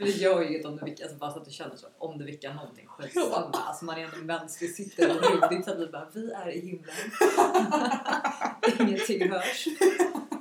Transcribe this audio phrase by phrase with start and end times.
[0.00, 1.86] Vi gör ju inget om du vickar, alltså bara så att du känner så.
[1.98, 3.50] Om du vickar någonting, skitsamma.
[3.52, 5.48] Alltså man är ändå mänsklig, sitter i.
[5.48, 6.94] Det inte så att vi bara, vi är i himlen.
[8.88, 9.66] Ingenting hörs.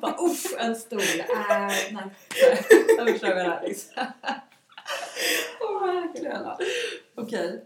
[0.01, 0.99] Bara uff, en stol.
[0.99, 1.27] Äh,
[1.91, 2.15] nej.
[2.97, 4.03] Jag förstår vad det är liksom.
[5.61, 6.45] Åh, verkligen.
[7.15, 7.65] Okej.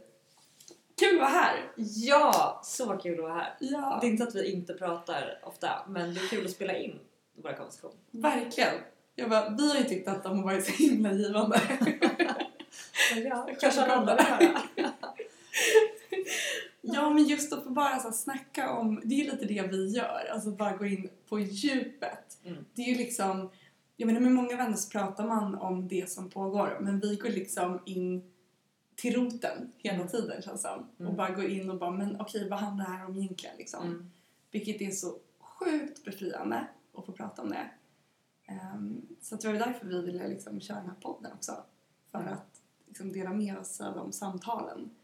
[1.00, 1.72] Kul att vara här.
[1.76, 3.56] Ja, så kul att vara här.
[3.60, 3.98] Ja.
[4.02, 7.00] Det är inte att vi inte pratar ofta, men det är kul att spela in
[7.36, 7.96] våra konversationer.
[8.12, 8.74] Verkligen.
[9.16, 11.62] Jag bara, vi har ju tyckt att de har varit så himla givande.
[13.16, 14.62] Ja, kanske vill höra.
[16.82, 20.30] Ja, men just att få bara så snacka om, det är lite det vi gör,
[20.34, 22.38] alltså bara gå in på djupet.
[22.46, 22.66] Mm.
[22.74, 23.50] Det är ju liksom,
[23.98, 27.30] jag menar med många vänner så pratar man om det som pågår, men vi går
[27.30, 28.32] liksom in
[28.96, 30.08] till roten hela Mm.
[30.08, 30.88] tiden känns det som.
[31.00, 31.10] Mm.
[31.12, 33.84] Och bara går in och bara, men okej vad handlar det här om egentligen liksom?
[33.86, 34.12] Mm.
[34.52, 37.70] Vilket är så sjukt befriande att få prata om det.
[38.46, 41.64] Ehm, så det var därför vi ville liksom köra den här podden också.
[42.12, 44.96] För att liksom dela med oss av de samtalen.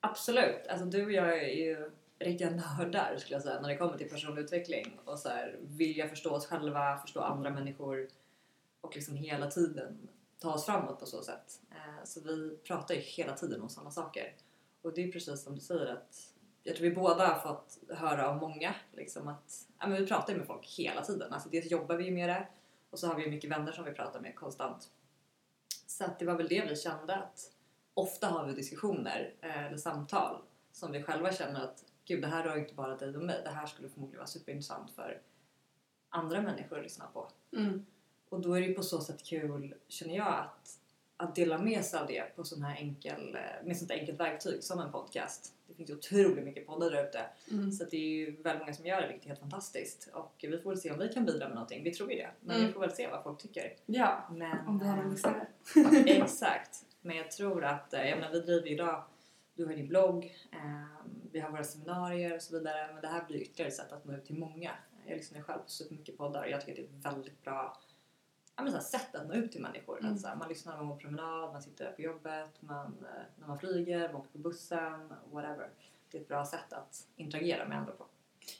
[0.00, 0.66] Absolut.
[0.68, 4.08] Alltså du och jag är ju riktiga nördar skulle jag säga när det kommer till
[4.08, 8.08] personlig utveckling och så här, vilja förstå oss själva, förstå andra människor
[8.80, 11.60] och liksom hela tiden ta oss framåt på så sätt.
[11.70, 14.34] Ehm, så vi pratar ju hela tiden om samma saker.
[14.82, 16.31] Och det är precis som du säger att
[16.62, 20.32] jag tror vi båda har fått höra av många liksom att ja, men vi pratar
[20.32, 21.32] ju med folk hela tiden.
[21.32, 22.46] Alltså dels jobbar vi ju med det
[22.90, 24.90] och så har vi mycket vänner som vi pratar med konstant.
[25.86, 27.52] Så att det var väl det vi kände att
[27.94, 32.44] ofta har vi diskussioner eh, eller samtal som vi själva känner att gud det här
[32.44, 33.40] rör inte bara dig och mig.
[33.44, 35.22] Det här skulle förmodligen vara superintressant för
[36.08, 37.28] andra människor att lyssna på.
[37.56, 37.86] Mm.
[38.28, 40.78] Och då är det ju på så sätt kul, känner jag, att,
[41.22, 44.20] att dela med sig av det på sån här enkel, eh, med sånt här enkelt
[44.20, 45.54] verktyg som en podcast.
[45.68, 47.20] Det finns ju otroligt mycket poddar där ute.
[47.50, 47.72] Mm.
[47.72, 50.08] Så det är ju väldigt många som gör det, vilket är helt fantastiskt.
[50.12, 51.84] Och vi får väl se om vi kan bidra med någonting.
[51.84, 52.30] Vi tror ju det.
[52.40, 52.66] Men Mm.
[52.66, 53.76] vi får väl se vad folk tycker.
[53.86, 55.46] Ja, Men, om vi har någon lyssnare.
[56.06, 56.84] Exakt.
[57.00, 59.04] Men jag tror att, eh, jag menar vi driver ju idag,
[59.54, 62.92] du har din blogg, eh, vi har våra seminarier och så vidare.
[62.92, 64.70] Men det här blir ytterligare ett sätt att nå ut till många.
[65.06, 67.78] Jag lyssnar själv på supermycket poddar och jag tycker att det är väldigt bra
[68.62, 70.00] ja, men så här, sätt att nå ut till människor.
[70.00, 70.12] Mm.
[70.12, 73.22] Att, så här, man lyssnar när man går promenad, man sitter på jobbet, man, eh,
[73.40, 75.68] när man flyger, man åker på bussen, whatever.
[76.10, 78.04] Det är ett bra sätt att interagera med andra på.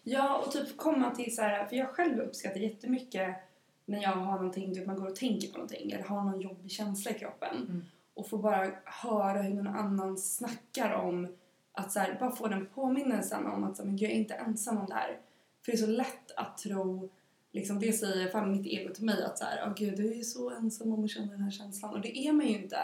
[0.03, 3.37] Ja, och typ komma till så här, för jag själv uppskattar jättemycket
[3.85, 6.71] när jag har någonting, typ man går och tänker på någonting eller har någon jobbig
[6.71, 7.83] känsla i kroppen Mm.
[8.15, 11.37] och får bara höra hur någon annan snackar om
[11.73, 14.21] att så här, bara få den påminnelsen om att så här, men gud, jag är
[14.21, 15.19] inte ensam om det här.
[15.65, 17.09] För det är så lätt att tro,
[17.53, 20.17] liksom det säger fall mitt ego till mig att så här, åh gud, du är
[20.17, 22.79] ju så ensam om att känna den här känslan och det är man ju inte.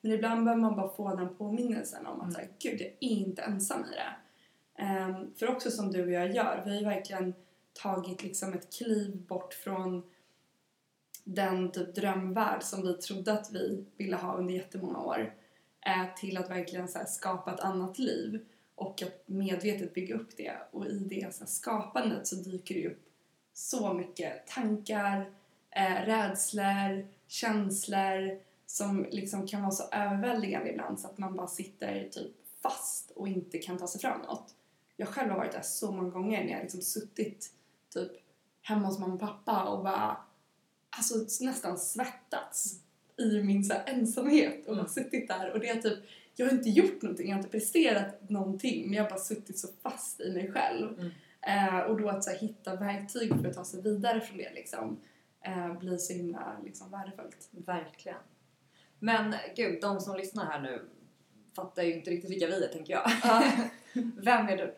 [0.00, 2.96] Men ibland behöver man bara få den påminnelsen om att så här, gud, jag är
[3.00, 4.16] inte ensam i det.
[4.82, 7.34] Ehm, för också som du och jag gör, vi har ju verkligen
[7.72, 10.02] tagit liksom ett kliv bort från
[11.24, 15.34] den typ drömvärld som vi trodde att vi ville ha under jättemånga år
[15.86, 20.36] eh, till att verkligen så här, skapa ett annat liv och att medvetet bygga upp
[20.36, 20.52] det.
[20.70, 23.09] Och i det så här, skapandet så dyker det upp
[23.60, 25.30] så mycket tankar,
[25.70, 32.08] eh, rädslor, känslor som liksom kan vara så överväldigande ibland så att man bara sitter
[32.12, 32.32] typ
[32.62, 34.54] fast och inte kan ta sig framåt.
[34.96, 37.52] Jag själv har varit där så många gånger när jag liksom suttit
[37.94, 38.10] typ
[38.62, 40.16] hemma hos mamma och pappa och bara
[40.90, 42.80] alltså nästan svettats
[43.16, 44.88] i min så ensamhet och bara Mm.
[44.92, 45.98] suttit där och det är typ
[46.36, 49.58] jag har inte gjort någonting, jag har inte presterat någonting men jag har bara suttit
[49.58, 50.98] så fast i mig själv.
[50.98, 51.10] Mm.
[51.42, 54.52] Eh, och då att så här, hitta verktyg för att ta sig vidare från det
[54.54, 55.00] liksom
[55.40, 57.48] eh, blir så himla liksom, värdefullt.
[57.50, 58.18] Verkligen.
[58.98, 60.88] Men gud, de som lyssnar här nu
[61.56, 63.10] fattar ju inte riktigt vilka vi är tänker jag.
[64.16, 64.74] Vem är du?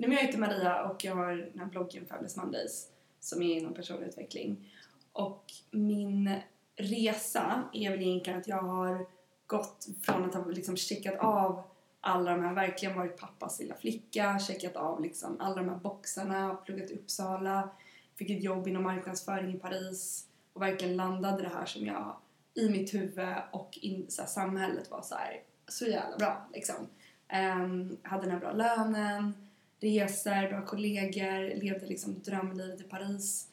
[0.00, 2.88] Nej, men jag heter Maria och jag har den här bloggen Fabulous Mondays
[3.20, 4.72] som är inom personlig utveckling.
[5.12, 6.34] Och min
[6.76, 9.06] resa är väl egentligen att jag har
[9.46, 11.62] gått från att ha liksom checkat av
[12.00, 16.54] alla de här, verkligen varit pappas lilla flicka, checkat av liksom alla de här boxarna,
[16.54, 17.70] pluggat i Uppsala,
[18.16, 22.16] fick ett jobb inom marknadsföring i Paris och verkligen landade det här som jag
[22.54, 26.76] i mitt huvud och in, så här, samhället var så här så jävla bra liksom.
[27.32, 29.48] Um, hade den här bra lönen,
[29.80, 33.48] resor, bra kollegor, levde liksom drömlivet i Paris.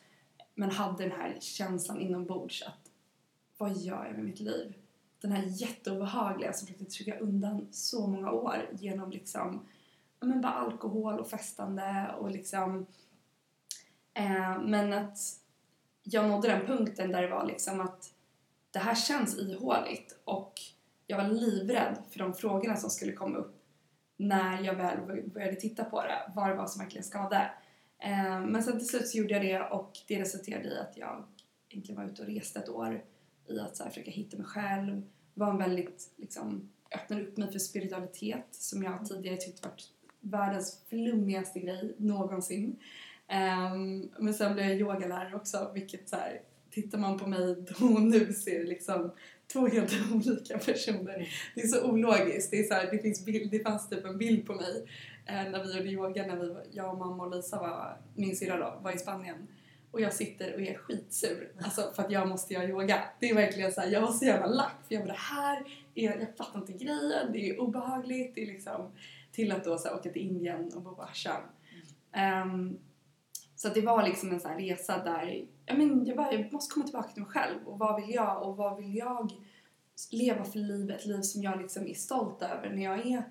[0.56, 2.92] Men hade den här känslan inombords att
[3.58, 4.74] vad gör jag med mitt liv?
[5.26, 9.68] Den här jätteobehagliga som försökte trycka undan så många år genom liksom
[10.20, 12.86] ja, men bara alkohol och festande och liksom
[14.14, 15.18] eh, men att
[16.04, 18.14] jag nådde den punkten där det var liksom att
[18.72, 20.54] det här känns ihåligt och
[21.08, 23.64] jag var livrädd för de frågorna som skulle komma upp
[24.18, 27.52] när jag väl började titta på det, vad det var som verkligen skadade.
[28.00, 31.26] Eh, men sen till slut så gjorde jag det och det resulterade i att jag
[31.70, 33.04] egentligen var ute och reste ett år
[33.48, 35.02] i att så här, försöka hitta mig själv.
[35.38, 39.90] Var en väldigt, liksom, öppnade upp mig för spiritualitet som jag tidigare tyckte varit
[40.20, 42.80] världens flummigaste grej någonsin.
[43.28, 46.42] Ehm, men sen blev jag yogalärare också, vilket så här,
[46.72, 49.12] tittar man på mig då och nu ser det liksom
[49.54, 51.30] två helt olika personer.
[51.56, 52.52] Det är så ologiskt.
[52.52, 54.86] Det, är så här, det, finns bild, det fanns typ en bild på mig
[55.26, 58.58] eh, när vi gjorde yoga, när vi, jag och mamma och Lisa, var, min syrra
[58.58, 59.48] då, var i Spanien.
[59.96, 63.04] Och jag sitter och är skitsur, alltså för att jag måste göra yoga.
[63.20, 64.76] Det är verkligen så här, jag var så jävla lack.
[64.88, 65.64] För jag bara det här,
[65.96, 68.92] är, jag fattar inte grejen, det är obehagligt, det är liksom
[69.32, 71.42] till att då så här, åka till Indien och bo på ashram.
[72.12, 72.80] Ehm, um,
[73.56, 76.54] så att det var liksom en sån här resa där jag, men, jag, bara, jag
[76.54, 77.68] måste komma tillbaka till mig själv.
[77.68, 78.44] Och vad vill jag?
[78.44, 79.32] Och vad vill jag
[80.12, 83.24] leva för liv, ett liv som jag liksom är stolt över när jag är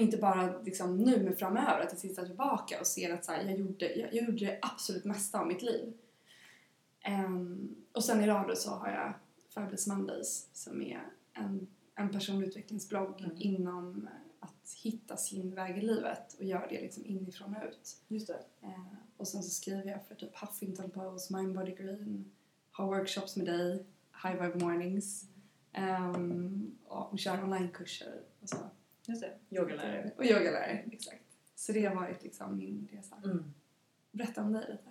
[0.00, 3.44] inte bara liksom nu men framöver, att jag tittar tillbaka och ser att så här,
[3.44, 5.92] jag, gjorde, jag, jag gjorde det absolut mesta av mitt liv.
[7.00, 9.12] Ehm, och sen i radio så har jag
[9.54, 11.02] Fabulous Mondays som är
[11.32, 13.32] en, en personlig utvecklingsblogg Mm.
[13.36, 14.08] inom
[14.40, 17.96] att hitta sin väg i livet och göra det liksom inifrån och ut.
[18.08, 18.40] Just det.
[18.62, 18.84] Eh,
[19.16, 22.30] och sen så skriver jag för typ Huffington Post, Mindbody Green,
[22.70, 23.86] har workshops med dig,
[24.22, 25.24] High Vibe Mornings
[25.72, 28.56] ehm, och kör onlinekurser och så.
[29.06, 29.38] Just det.
[29.50, 30.10] Yogalärare.
[30.16, 31.22] Och yogalärare, exakt.
[31.54, 33.16] Så det har varit liksom min resa.
[33.24, 33.54] Mm.
[34.10, 34.90] Berätta om dig lite.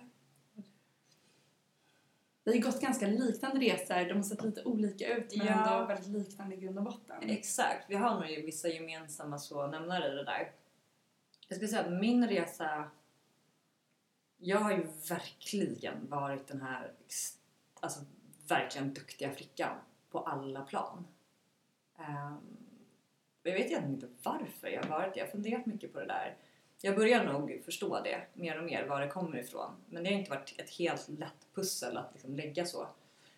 [2.44, 5.52] Vi har gått ganska liknande resor, de har sett lite olika ut men Ja.
[5.52, 7.30] ändå väldigt liknande i grund och botten.
[7.30, 10.52] Exakt, vi har nog ju vissa gemensamma så nämnare i det där.
[11.48, 12.90] Jag skulle säga att min resa...
[14.38, 16.92] Jag har ju verkligen varit den här
[17.80, 18.00] alltså,
[18.48, 19.78] verkligen duktiga flickan
[20.10, 21.04] på alla plan.
[23.46, 25.20] Ehm, jag vet egentligen inte varför jag har varit det.
[25.20, 26.36] Jag har funderat mycket på det där.
[26.80, 29.70] Jag börjar nog förstå det mer och mer, var det kommer ifrån.
[29.88, 32.88] Men det har inte varit ett helt lätt pussel att liksom lägga så.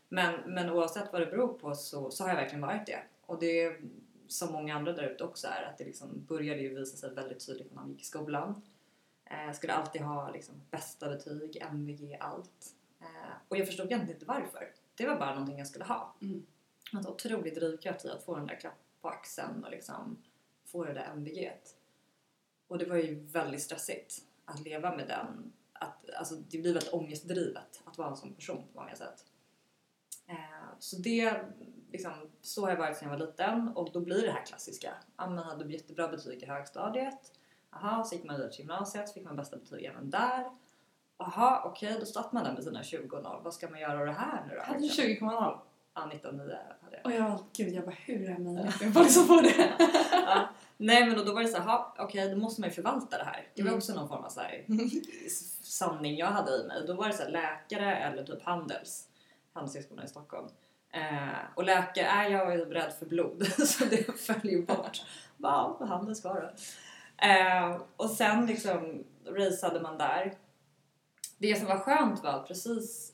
[0.08, 2.98] Men, men oavsett vad det beror på så, så har jag verkligen varit det.
[3.26, 3.80] Och det är
[4.28, 7.46] som många andra där ute också är att det liksom började ju visa sig väldigt
[7.46, 8.62] tydligt när man gick i skolan.
[9.24, 12.74] Eh, Jag skulle alltid ha liksom bästa betyg, MVG, allt.
[13.00, 13.06] Eh,
[13.48, 14.72] Och jag förstod egentligen inte varför.
[14.94, 16.14] Det var bara någonting jag skulle ha.
[16.22, 16.46] Mm.
[16.92, 18.78] En så otrolig drivkraft i att få den där klapp
[19.08, 20.22] på axeln och liksom
[20.64, 21.52] få det där MVG.
[22.68, 25.52] Och det var ju väldigt stressigt att leva med den.
[25.72, 29.24] Att, alltså, det blir väldigt ångestdrivet att vara en sån person på många sätt.
[30.26, 31.40] Eh, så det,
[31.92, 32.12] liksom,
[32.42, 34.94] så har jag varit sedan jag var liten och då blir det här klassiska.
[35.16, 37.32] Ja, man hade jättebra betyg i högstadiet.
[37.70, 40.50] Aha, så gick man vidare till gymnasiet, fick man bästa betyg även där.
[41.16, 43.40] Aha, okej, då satt man där med sina 20 och 0.
[43.44, 44.62] Vad ska man göra av det här nu då?
[44.62, 45.28] Hade du liksom?
[45.28, 45.58] 20,0?
[46.00, 46.44] Ja, 19 9
[46.82, 47.06] hade jag.
[47.06, 49.70] Och jag, gud jag bara hur är möjligt med folk som får det?
[50.12, 50.48] Ja.
[50.76, 53.24] Nej men då var det så här, "Ha, okej då måste man ju förvalta det
[53.24, 53.48] här.
[53.54, 53.78] Det var Mm.
[53.78, 54.64] också någon form av så här,
[55.62, 56.86] sanning jag hade i mig.
[56.86, 59.08] Då var det så här, läkare eller typ Handels,
[59.52, 60.48] Handelshögskolan i Stockholm.
[60.92, 65.02] Eh, och läkare är jag ju rädd för blod så det föll ju bort.
[65.36, 66.50] Bara, ja, Handels ska då.
[67.26, 70.34] Eh, och sen liksom raceade man där.
[71.38, 73.12] Det som var skönt var att precis,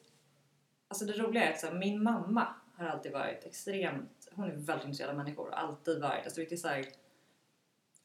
[0.88, 2.46] alltså det roliga är att så här, min mamma
[2.84, 6.60] har alltid varit extremt, hon är väldigt intresserad av människor och alltid varit, alltså riktigt
[6.60, 6.84] såhär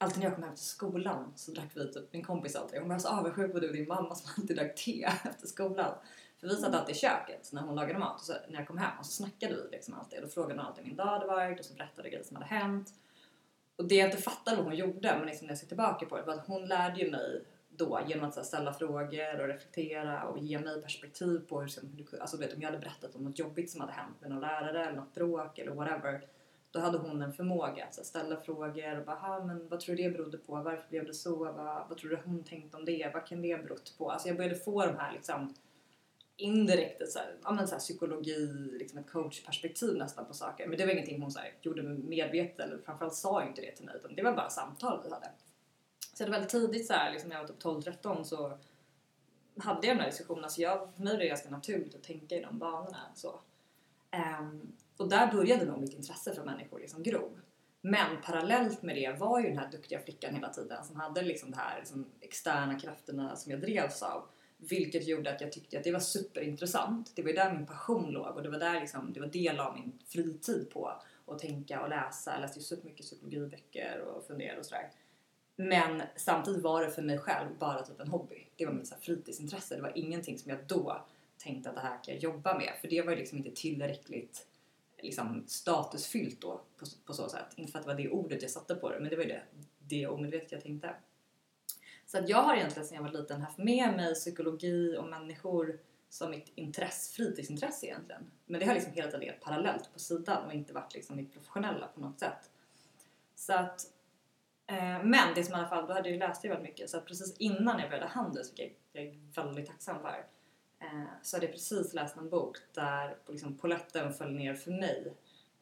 [0.01, 2.89] Alltid när jag kom hem till skolan så drack vi typ, min kompis alltid, hon
[2.89, 5.93] var så avundsjuk på du och din mamma som alltid drack te efter skolan.
[6.39, 8.77] För vi satt alltid i köket när hon lagade mat och så, när jag kom
[8.77, 10.21] hem och så snackade vi liksom alltid.
[10.21, 12.47] Då frågade hon alltid hur min dag hade varit och så berättade grejer som hade
[12.47, 12.93] hänt.
[13.75, 16.17] Och det jag inte fattade vad hon gjorde, men liksom när jag ser tillbaka på
[16.17, 17.43] det, var att hon lärde ju mig
[17.79, 21.67] då genom att så här, ställa frågor och reflektera och ge mig perspektiv på hur,
[21.67, 24.29] som, alltså, du vet, om jag hade berättat om något jobbigt som hade hänt med
[24.29, 26.21] någon lärare eller något bråk eller whatever.
[26.71, 29.95] Då hade hon en förmåga att så här, ställa frågor och bara, men vad tror
[29.95, 30.55] du det berodde på?
[30.55, 31.35] Varför blev det så?
[31.35, 33.11] Vad, vad tror du hon tänkte om det?
[33.13, 34.11] Vad kan det ha berott på?
[34.11, 35.53] Alltså jag började få de här liksom
[36.39, 38.47] indirekt så här, ja, men så här, psykologi,
[38.79, 40.67] liksom ett coachperspektiv nästan på saker.
[40.67, 43.85] Men det var ingenting hon så här, gjorde medvetet eller framförallt sa inte det till
[43.85, 45.31] mig utan det var bara samtal vi hade.
[46.19, 47.63] Så det var väldigt tidigt så här, liksom när jag var typ
[48.03, 48.57] 12-13 så
[49.57, 52.03] hade jag de här diskussionerna så alltså, jag, för mig var det ganska naturligt att
[52.03, 53.01] tänka i de banorna.
[53.15, 53.39] Så.
[54.39, 57.37] Um, och där började nog mitt intresse för människor liksom gro.
[57.81, 61.51] Men parallellt med det var ju den här duktiga flickan hela tiden som hade liksom
[61.51, 64.23] de här liksom externa krafterna som jag drevs av.
[64.57, 67.11] Vilket gjorde att jag tyckte att det var superintressant.
[67.15, 69.39] Det var ju där min passion låg och det var där liksom, det var det
[69.39, 71.01] jag la min fritid på.
[71.27, 72.31] Att tänka och läsa.
[72.31, 74.89] Jag läste ju supermycket psykologiböcker och funderade och sådär.
[75.61, 78.47] Men samtidigt var det för mig själv bara typ en hobby.
[78.55, 79.75] Det var mitt så här fritidsintresse.
[79.75, 81.05] Det var ingenting som jag då
[81.37, 82.73] tänkte att det här kan jag jobba med.
[82.81, 84.47] För det var ju liksom inte tillräckligt
[84.97, 87.45] liksom, statusfyllt då på, på så sätt.
[87.55, 89.29] Inte för att det var det ordet jag satte på det, men det var ju
[89.29, 89.41] det,
[89.79, 90.95] det omedvetet jag tänkte.
[92.05, 95.79] Så att jag har egentligen sedan jag var liten haft med mig psykologi och människor
[96.09, 98.31] som mitt intresse, fritidsintresse egentligen.
[98.45, 101.33] Men det har liksom hela tiden legat parallellt på sidan och inte varit liksom mitt
[101.33, 102.49] professionella på något sätt.
[103.35, 103.85] Så att,
[105.03, 107.79] men det som i alla fall, då hade jag läst väldigt mycket så precis innan
[107.79, 110.25] jag började Handels, vilket jag är väldigt tacksam för,
[110.79, 115.13] eh, så hade jag precis läst en bok där liksom, poletten föll ner för mig.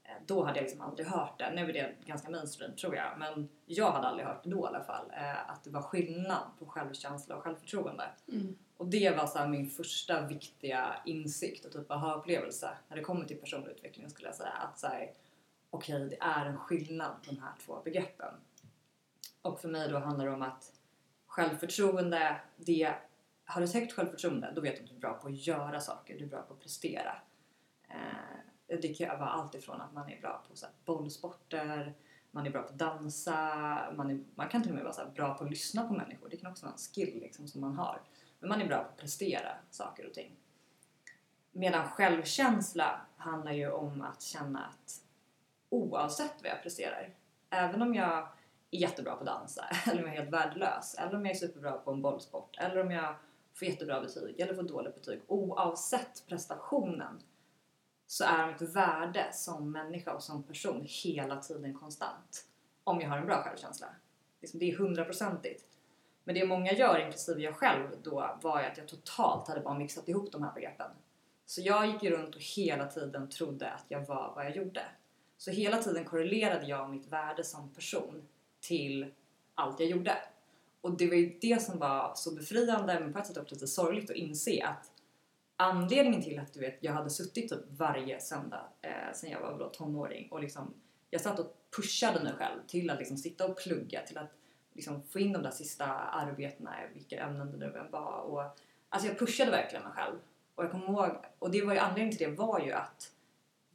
[0.04, 1.52] Eh, då hade jag liksom aldrig hört det.
[1.56, 4.68] Nu är det ganska mainstream tror jag, men jag hade aldrig hört det då i
[4.68, 5.12] alla fall.
[5.12, 8.10] Eh, att det var skillnad på självkänsla och självförtroende.
[8.32, 8.58] Mm.
[8.78, 13.38] Och det var så min första viktiga insikt och typ aha-upplevelse när det kommer till
[13.38, 14.50] personlig utveckling skulle jag säga.
[14.50, 15.12] Att så här,
[15.70, 18.34] okej, okay, det är en skillnad på de här två begreppen.
[19.42, 20.74] Och för mig då handlar det om att
[21.28, 22.94] självförtroende, det,
[23.46, 25.80] har du ett högt självförtroende då vet du att du är bra på att göra
[25.80, 27.16] saker, du är bra på att prestera.
[27.90, 31.94] Eh, det kan vara allt ifrån att man är bra på så här, bollsporter,
[32.32, 33.34] man är bra på att dansa,
[33.96, 36.30] man, är, man kan till och med vara så bra på att lyssna på människor.
[36.30, 38.02] Det kan också vara en skill liksom, som man har.
[38.40, 40.36] Men man är bra på att prestera saker och ting.
[41.52, 45.02] Medan självkänsla handlar ju om att känna att
[45.70, 47.14] oavsett vad jag presterar,
[47.50, 48.28] även om jag
[48.72, 51.40] är jättebra på att dansa, eller om jag är helt värdelös, eller om jag är
[51.40, 53.16] superbra på en bollsport, eller om jag
[53.54, 57.22] får jättebra betyg eller får dåligt betyg, oavsett prestationen
[58.08, 62.46] så är mitt värde som människa och som person hela tiden konstant.
[62.84, 63.88] Om jag har en bra självkänsla.
[64.42, 65.64] Liksom, det är hundraprocentigt.
[66.24, 69.74] Men det många gör, inklusive jag själv då, var ju att jag totalt hade bara
[69.74, 70.92] mixat ihop de här begreppen.
[71.46, 74.86] Så jag gick ju runt och hela tiden trodde att jag var vad jag gjorde.
[75.38, 78.28] Så hela tiden korrelerade jag mitt värde som person
[78.60, 79.12] till
[79.56, 80.18] allt jag gjorde.
[80.82, 83.68] Och det var ju det som var så befriande men på ett sätt också lite
[83.68, 84.92] sorgligt att inse att
[85.56, 89.70] anledningen till att du vet, jag hade suttit typ varje söndag eh, sen jag var
[89.70, 90.74] tonåring och liksom
[91.10, 94.32] jag satt och pushade mig själv till att liksom sitta och plugga, till att
[94.74, 98.20] liksom få in de där sista arbetena, vilka ämnen det nu än var.
[98.22, 98.44] Och,
[98.90, 100.16] alltså jag pushade verkligen mig själv.
[100.56, 101.10] Och jag kommer ihåg,
[101.40, 103.12] och det var ju anledningen till det var ju att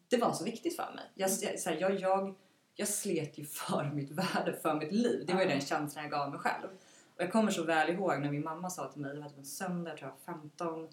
[0.09, 1.05] det var så viktigt för mig.
[1.15, 2.35] Jag, så här, jag, jag,
[2.75, 5.25] jag slet ju för mitt värde, för mitt liv.
[5.27, 6.69] Det var ju den känslan jag gav mig själv.
[7.17, 9.39] Och jag kommer så väl ihåg när min mamma sa till mig, det var typ
[9.39, 10.89] en söndag, jag tror jag var 15.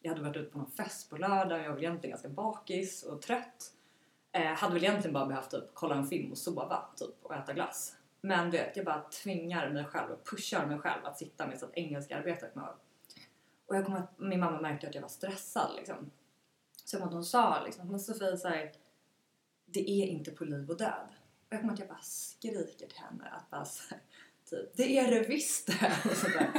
[0.00, 3.22] Jag hade varit ute på någon fest på lördag, jag var egentligen ganska bakis och
[3.22, 3.72] trött.
[4.32, 7.52] Eh, hade väl egentligen bara behövt typ, kolla en film och sova typ, och äta
[7.52, 7.96] glass.
[8.20, 11.54] Men du vet, jag bara tvingar mig själv och pushar mig själv att sitta med
[11.54, 12.50] ett engelska arbete.
[13.66, 16.10] Och jag kommer att min mamma märkte att jag var stressad liksom.
[16.84, 18.72] Så att hon sa liksom, men Sofie så här,
[19.76, 21.08] det är inte på liv och död.
[21.48, 24.00] Och jag kommer att jag bara skriker till henne att bara så här,
[24.50, 26.10] typ, det är det visst det!
[26.10, 26.50] Och, så där.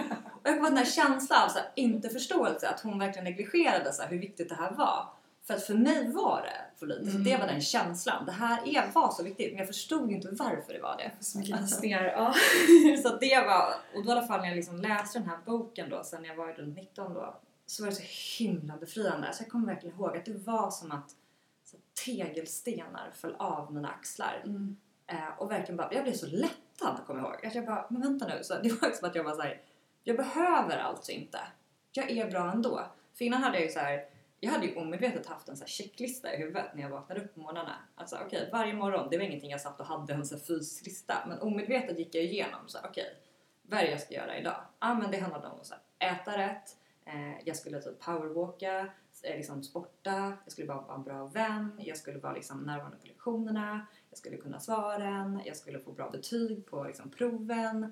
[0.41, 3.24] och jag kommer att den här känslan av så här, inte förståelse, att hon verkligen
[3.24, 5.09] negligerade så här, hur viktigt det här var.
[5.43, 7.01] För att för mig var det för lite.
[7.01, 7.13] Mm.
[7.13, 8.25] Så det var den känslan.
[8.25, 11.12] Det här är, var så viktigt men jag förstod inte varför det var det.
[11.19, 12.03] Så mycket investeringar.
[12.03, 12.33] ja.
[13.03, 15.89] så det var, och då i alla fall när jag liksom läste den här boken
[15.89, 19.33] då sen jag var runt 19 då så var det så himla befriande.
[19.33, 21.15] Så jag kommer verkligen ihåg att det var som att
[21.67, 24.41] så, tegelstenar föll av mina axlar.
[24.45, 24.77] Mm.
[25.07, 27.45] Eh, och verkligen bara, jag blev så lättad kommer jag ihåg.
[27.45, 28.43] Att jag bara, men vänta nu.
[28.43, 29.62] Så det var som att jag var så här,
[30.03, 31.39] jag behöver alltså inte.
[31.91, 32.86] Jag är bra ändå.
[33.13, 34.05] För innan hade jag ju så här
[34.39, 37.39] jag hade ju omedvetet haft en så checklista i huvudet när jag vaknade upp på
[37.39, 37.75] morgnarna.
[37.95, 40.86] Alltså okej, okay, varje morgon, det var ingenting jag satt och hade en så fysisk
[40.86, 41.24] lista.
[41.27, 43.05] Men omedvetet gick jag igenom så okej, okay,
[43.62, 44.55] vad är det jag ska göra idag?
[44.55, 48.89] Ja ah, men det handlade om att äta rätt, eh, jag skulle typ powerwalka,
[49.27, 53.07] Eh, liksom sporta, jag skulle vara en bra vän, jag skulle vara liksom närvarande på
[53.07, 57.84] lektionerna, jag skulle kunna svaren, jag skulle få bra betyg på liksom, proven.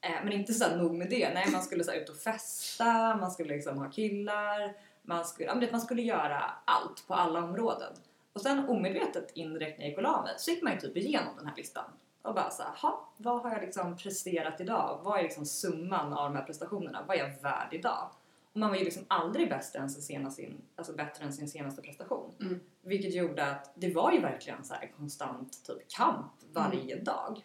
[0.00, 3.30] Eh, men inte så nog med det, nej man skulle så ut och festa, man
[3.30, 7.92] skulle liksom ha killar, man skulle, man skulle göra allt på alla områden.
[8.32, 10.96] Och sen omedvetet indirekt när jag gick och la mig så gick man ju typ
[10.96, 11.84] igenom den här listan.
[12.22, 12.72] Och bara såhär,
[13.16, 15.00] vad har jag liksom presterat idag?
[15.02, 17.04] Vad är liksom summan av de här prestationerna?
[17.06, 18.10] Vad är jag värd idag?
[18.52, 22.34] Man var ju liksom aldrig bättre än sin senaste, alltså bättre än sin senaste prestation.
[22.40, 22.60] Mm.
[22.82, 27.04] Vilket gjorde att det var ju verkligen så här konstant typ kamp varje mm.
[27.04, 27.44] dag.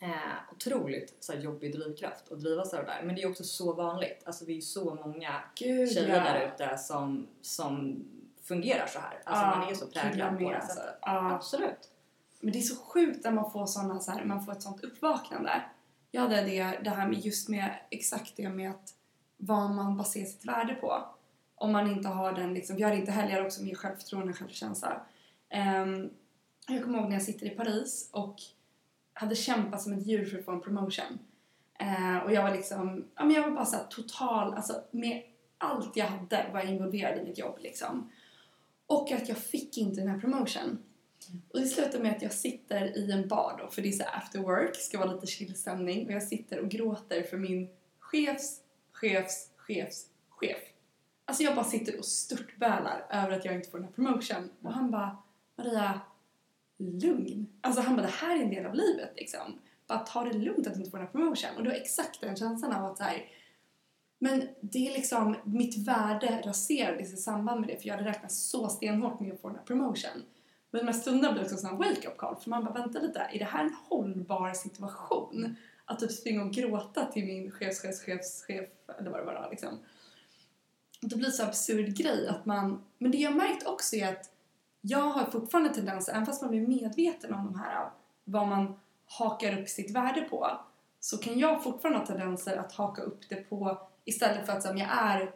[0.00, 3.02] Eh, otroligt så här, jobbig drivkraft att driva sig där.
[3.04, 4.22] Men det är också så vanligt.
[4.26, 6.24] Alltså vi är så många Gud, tjejer ja.
[6.24, 8.04] där ute som, som
[8.42, 9.22] fungerar så här.
[9.24, 10.74] Alltså ja, man är så präglad på det alltså.
[10.74, 10.98] sättet.
[11.02, 11.34] Ja.
[11.34, 11.90] Absolut.
[12.40, 14.84] Men det är så sjukt när man får såna så här, man får ett sånt
[14.84, 15.62] uppvaknande.
[16.10, 18.94] Jag hade det, det här med just med exakt det med att
[19.44, 21.04] vad man baserar sitt värde på.
[21.54, 25.00] Om man inte har den liksom, vi har inte heller också mer självförtroende och självkänsla.
[25.84, 26.10] Um,
[26.68, 28.36] jag kommer ihåg när jag sitter i Paris och
[29.12, 31.18] hade kämpat som ett djur för att få en promotion.
[31.82, 35.22] Uh, och jag var liksom, ja men jag var bara såhär total, alltså med
[35.58, 38.10] allt jag hade var jag involverad i mitt jobb liksom.
[38.86, 40.78] Och att jag fick inte den här promotion.
[41.52, 44.04] Och det slutar med att jag sitter i en bar då, för det är så
[44.04, 46.06] after work, ska vara lite chill stämning.
[46.06, 47.68] och jag sitter och gråter för min
[47.98, 48.61] chefs,
[49.02, 50.58] chefs, chefs, chef.
[51.24, 54.50] Alltså jag bara sitter och störtbälar över att jag inte får den här promotion.
[54.62, 55.16] Och han bara,
[55.56, 56.00] Maria,
[56.78, 57.46] lugn.
[57.60, 59.58] Alltså han bara, det här är en del av livet liksom.
[59.86, 61.56] Bara ta det lugnt att du inte får den här promotion.
[61.56, 63.28] Och det var exakt den känslan av att så här,
[64.18, 68.32] men det är liksom, mitt värde raserades i samband med det för jag hade räknat
[68.32, 70.22] så stenhårt med att få den här promotion.
[70.70, 72.98] Men de här stunderna blev också en sån här wake-up call för man bara vänta
[72.98, 75.56] lite, är det här en hållbar situation?
[75.92, 79.78] Att typ springa och gråta till min chefschefschefschef eller vad det var liksom.
[81.00, 84.30] Det blir så absurd grej att man, men det jag märkt också är att
[84.80, 87.90] jag har fortfarande tendenser, även fast man blir medveten om de här,
[88.24, 90.60] vad man hakar upp sitt värde på,
[91.00, 94.78] så kan jag fortfarande ha tendenser att haka upp det på istället för att som
[94.78, 95.32] jag är,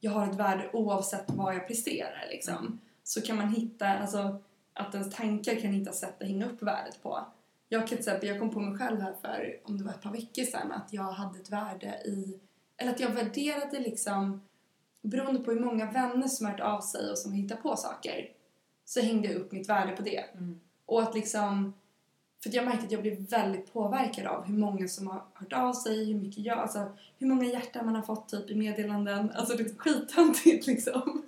[0.00, 2.56] jag har ett värde oavsett vad jag presterar liksom.
[2.56, 2.78] Mm.
[3.02, 4.38] Så kan man hitta, alltså
[4.72, 7.26] att ens tankar kan hitta sätt att hänga upp värdet på.
[7.68, 10.02] Jag kan till exempel, jag kom på mig själv här för, om det var ett
[10.02, 12.40] par veckor sedan, att jag hade ett värde i,
[12.76, 14.40] eller att jag värderade liksom,
[15.02, 18.30] beroende på hur många vänner som har hört av sig och som hittar på saker,
[18.84, 20.24] så hängde jag upp mitt värde på det.
[20.34, 20.60] Mm.
[20.86, 21.74] Och att liksom,
[22.42, 25.52] för att jag märkte att jag blev väldigt påverkad av hur många som har hört
[25.52, 29.30] av sig, hur mycket jag, alltså hur många hjärtan man har fått typ i meddelanden.
[29.34, 31.24] Alltså det är skittöntigt liksom.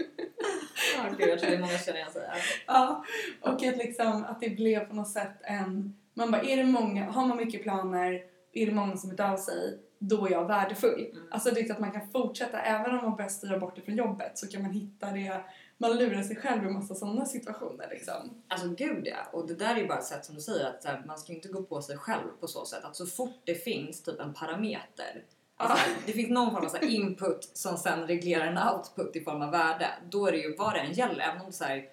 [0.96, 2.28] Ja, gud, jag tror det är många känner igen sig
[2.66, 3.04] ja,
[3.40, 7.10] och att liksom att det blev på något sätt en, man bara är det många,
[7.10, 8.22] har man mycket planer,
[8.52, 11.10] är det många som hört av sig, då är jag värdefull.
[11.12, 11.26] Mm.
[11.30, 14.38] Alltså det är att man kan fortsätta, även om man börjar styra bort ifrån jobbet
[14.38, 15.40] så kan man hitta det,
[15.78, 18.42] man lurar sig själv i massa sådana situationer liksom.
[18.48, 19.16] Alltså gud ja.
[19.32, 21.32] Och det där är ju bara ett sätt som du säger att här, man ska
[21.32, 24.34] inte gå på sig själv på så sätt att så fort det finns typ en
[24.34, 25.24] parameter
[25.60, 29.42] Alltså, det finns någon form av så input som sen reglerar en output i form
[29.42, 29.88] av värde.
[30.10, 31.84] Då är det ju vad det än gäller, även om det så här,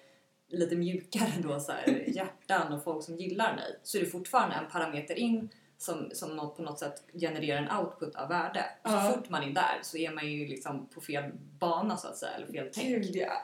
[0.48, 4.56] lite mjukare då så här, hjärtan och folk som gillar mig så är det fortfarande
[4.56, 5.48] en parameter in
[5.78, 8.64] som, som något, på något sätt genererar en output av värde.
[8.84, 9.12] Så Ja.
[9.14, 12.32] fort man är där så är man ju liksom på fel bana så att säga,
[12.32, 12.88] eller fel tänk.
[12.88, 13.42] Gud ja.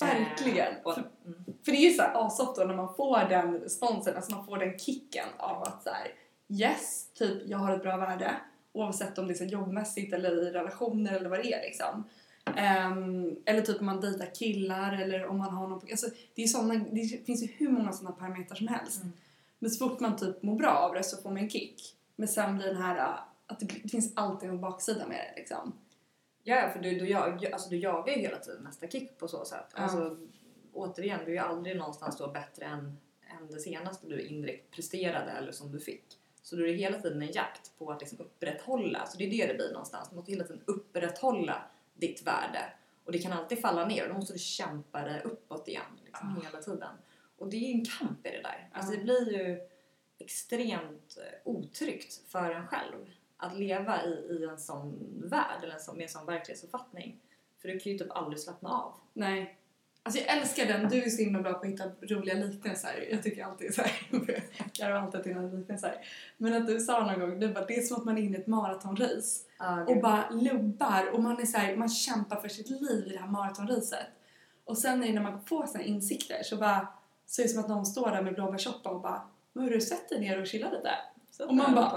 [0.00, 0.76] Verkligen.
[0.76, 1.44] Eh, och, För, mm.
[1.64, 1.96] för det är ju
[2.30, 5.90] så då när man får den responsen, alltså man får den kicken av att så
[5.90, 6.12] här,
[6.48, 8.36] yes, typ jag har ett bra värde
[8.72, 12.04] oavsett om det är så jobbmässigt eller i relationer eller vad det är liksom.
[12.56, 15.80] Ehm, eller typ om man dejtar killar eller om man har någon...
[15.90, 19.02] Alltså, det, är såna, det finns ju hur många sådana parametrar som helst.
[19.02, 19.12] Mm.
[19.58, 21.96] Men så fort man typ mår bra av det så får man en kick.
[22.16, 25.40] Men sen blir den här äh, att det, det finns alltid en baksida med det
[25.40, 25.72] liksom.
[26.42, 29.44] Ja, för du, du, jag, alltså, du jagar ju hela tiden nästa kick på så
[29.44, 29.66] sätt.
[29.74, 29.82] Ja.
[29.82, 30.16] Alltså,
[30.72, 32.98] återigen, du är ju aldrig någonstans då bättre än,
[33.40, 36.04] än det senaste du indirekt presterade eller som du fick.
[36.42, 39.30] Så då är det hela tiden en jakt på att liksom upprätthålla, så det är
[39.30, 40.08] det det blir någonstans.
[40.10, 41.62] Du måste hela tiden upprätthålla
[42.00, 42.72] ditt värde.
[43.04, 46.36] Och det kan alltid falla ner och då måste du kämpa det uppåt igen liksom,
[46.38, 46.44] Ah.
[46.46, 46.90] hela tiden.
[47.38, 48.70] Och det är ju en kamp i det där.
[48.72, 48.98] Alltså Ja.
[48.98, 49.60] det blir ju
[50.18, 55.80] extremt eh, otryggt för en själv att leva i, i en sån värld eller en
[55.80, 57.20] sån, med en sån verklighetsuppfattning.
[57.58, 58.94] För du kan ju typ aldrig slappna av.
[59.12, 59.58] Nej.
[60.08, 60.88] Alltså jag älskar den.
[60.88, 63.08] Du är så himla bra på att hitta roliga liknelser.
[63.10, 63.92] Jag tycker alltid så här.
[64.78, 65.94] Jag har alltid dina liknelser.
[66.36, 68.36] Men att du sa någon gång, du bara, det är som att man är inne
[68.36, 69.44] i ett maratonrace
[69.88, 73.18] och bara lubbar och man är så här, man kämpar för sitt liv i det
[73.18, 74.06] här maratonracet.
[74.64, 76.88] Och sen när man får såna insikter så bara,
[77.26, 79.80] så är det som att någon står där med blåbärssoppa och bara, men hur du
[79.80, 80.90] sätter dig ner och chillar lite?
[81.30, 81.90] Så och man bara-.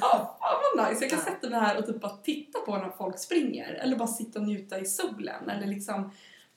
[0.00, 1.04] Ja, fan vad nice!
[1.04, 1.32] Jag kan Ja.
[1.32, 3.72] sätta mig här och typ bara titta på när folk springer.
[3.74, 5.50] Eller bara sitta och njuta i solen.
[5.50, 6.10] Eller liksom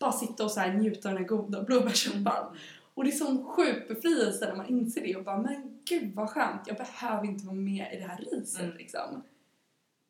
[0.04, 2.58] bara sitta och så här njuta av den här goda blåbärssoppan.
[2.94, 6.30] Och det är sån sjuk befrielse när man inser det och bara men gud vad
[6.30, 8.78] skönt, jag behöver inte vara med i det här racet Mm.
[8.78, 9.24] liksom.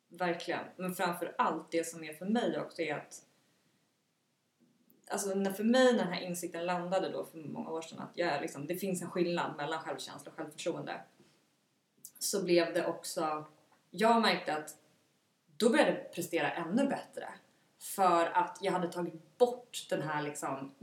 [0.08, 0.64] Verkligen.
[0.76, 3.20] Men framför allt det som är för mig också är att
[5.10, 8.10] Alltså när för mig när den här insikten landade då för många år sedan att
[8.14, 11.00] jag är liksom, det finns en skillnad mellan självkänsla och självförtroende.
[12.18, 13.44] Så blev det också,
[13.90, 14.76] jag märkte att
[15.56, 17.28] då började jag prestera ännu bättre.
[17.84, 20.74] För att jag hade tagit bort den här liksom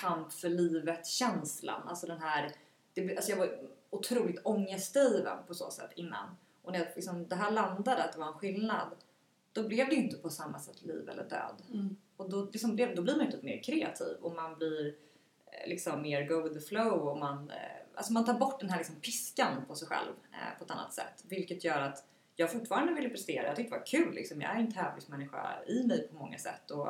[0.00, 1.88] kamp för livet-känslan.
[1.88, 2.52] Alltså den här,
[2.94, 3.58] det, alltså jag var
[3.90, 6.36] otroligt ångestdriven på så sätt innan.
[6.62, 8.88] Och när liksom, det här landade, att det var en skillnad,
[9.52, 11.62] då blev det ju inte på samma sätt liv eller död.
[11.72, 11.96] Mm.
[12.16, 14.94] Och då, liksom då blir man ju typ mer kreativ och man blir
[15.46, 17.56] eh, liksom mer go with the flow och man, eh,
[17.94, 20.94] alltså man tar bort den här liksom piskan på sig själv eh, på ett annat
[20.94, 21.24] sätt.
[21.28, 22.04] Vilket gör att
[22.40, 23.46] jag fortfarande ville prestera.
[23.46, 24.14] Jag tyckte det var kul.
[24.14, 24.40] Liksom.
[24.40, 26.70] Jag är en tävlingsmänniska i mig på många sätt.
[26.70, 26.88] Och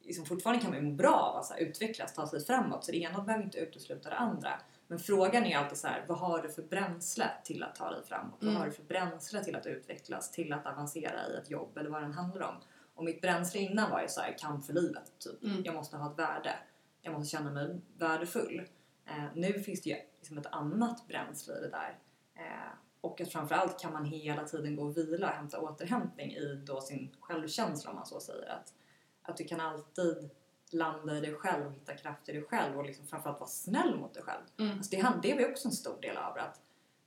[0.00, 2.84] liksom fortfarande kan man må bra av att utvecklas, ta sig framåt.
[2.84, 4.60] Så det ena behöver inte utesluta det andra.
[4.86, 8.04] Men frågan är alltid så här, vad har du för bränsle till att ta dig
[8.04, 8.42] framåt?
[8.42, 8.54] Mm.
[8.54, 11.90] Vad har du för bränsle till att utvecklas, till att avancera i ett jobb eller
[11.90, 12.54] vad den handlar om?
[12.94, 15.12] Och mitt bränsle innan var ju så här, kamp för livet.
[15.18, 15.42] Typ.
[15.42, 15.62] Mm.
[15.64, 16.54] Jag måste ha ett värde.
[17.02, 18.62] Jag måste känna mig värdefull.
[19.06, 21.98] Eh, nu finns det ju liksom ett annat bränsle i det där.
[22.34, 26.62] Eh, och att framförallt kan man hela tiden gå och vila och hämta återhämtning i
[26.66, 28.48] då sin självkänsla om man så säger.
[28.48, 28.74] Att,
[29.22, 30.30] Att du kan alltid
[30.70, 33.96] landa i dig själv och hitta kraft i dig själv och liksom framförallt vara snäll
[33.96, 34.42] mot dig själv.
[34.58, 34.76] Mm.
[34.76, 36.38] Alltså det, det var också en stor del av.
[36.38, 36.60] Att,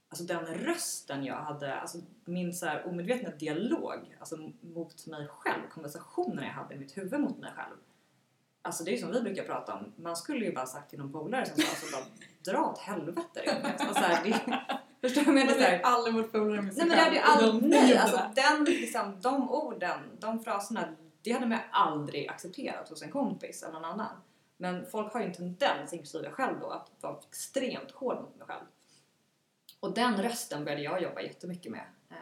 [0.10, 5.62] alltså den rösten jag hade, alltså min så här omedvetna dialog alltså mot mig själv,
[5.70, 7.76] konversationen jag hade i mitt huvud mot mig själv.
[8.62, 11.00] Alltså det är ju som vi brukar prata om, man skulle ju bara sagt till
[11.00, 12.06] någon polare som sa alltså bara
[12.54, 15.80] dra åt helvete alltså, så här, det, Förstår du vad jag menar?
[15.84, 18.64] Aldrig varit polare med sig Nej men det hade ju aldrig, De nej, alltså den,
[18.64, 23.74] liksom, de orden, de fraserna, det hade man ju aldrig accepterat hos en kompis eller
[23.74, 24.22] någon annan.
[24.58, 28.36] Men folk har ju en tendens, inklusive jag själv då, att vara extremt hård mot
[28.38, 28.66] mig själv.
[29.80, 31.86] Och den rösten började jag jobba jättemycket med.
[32.10, 32.18] Eh,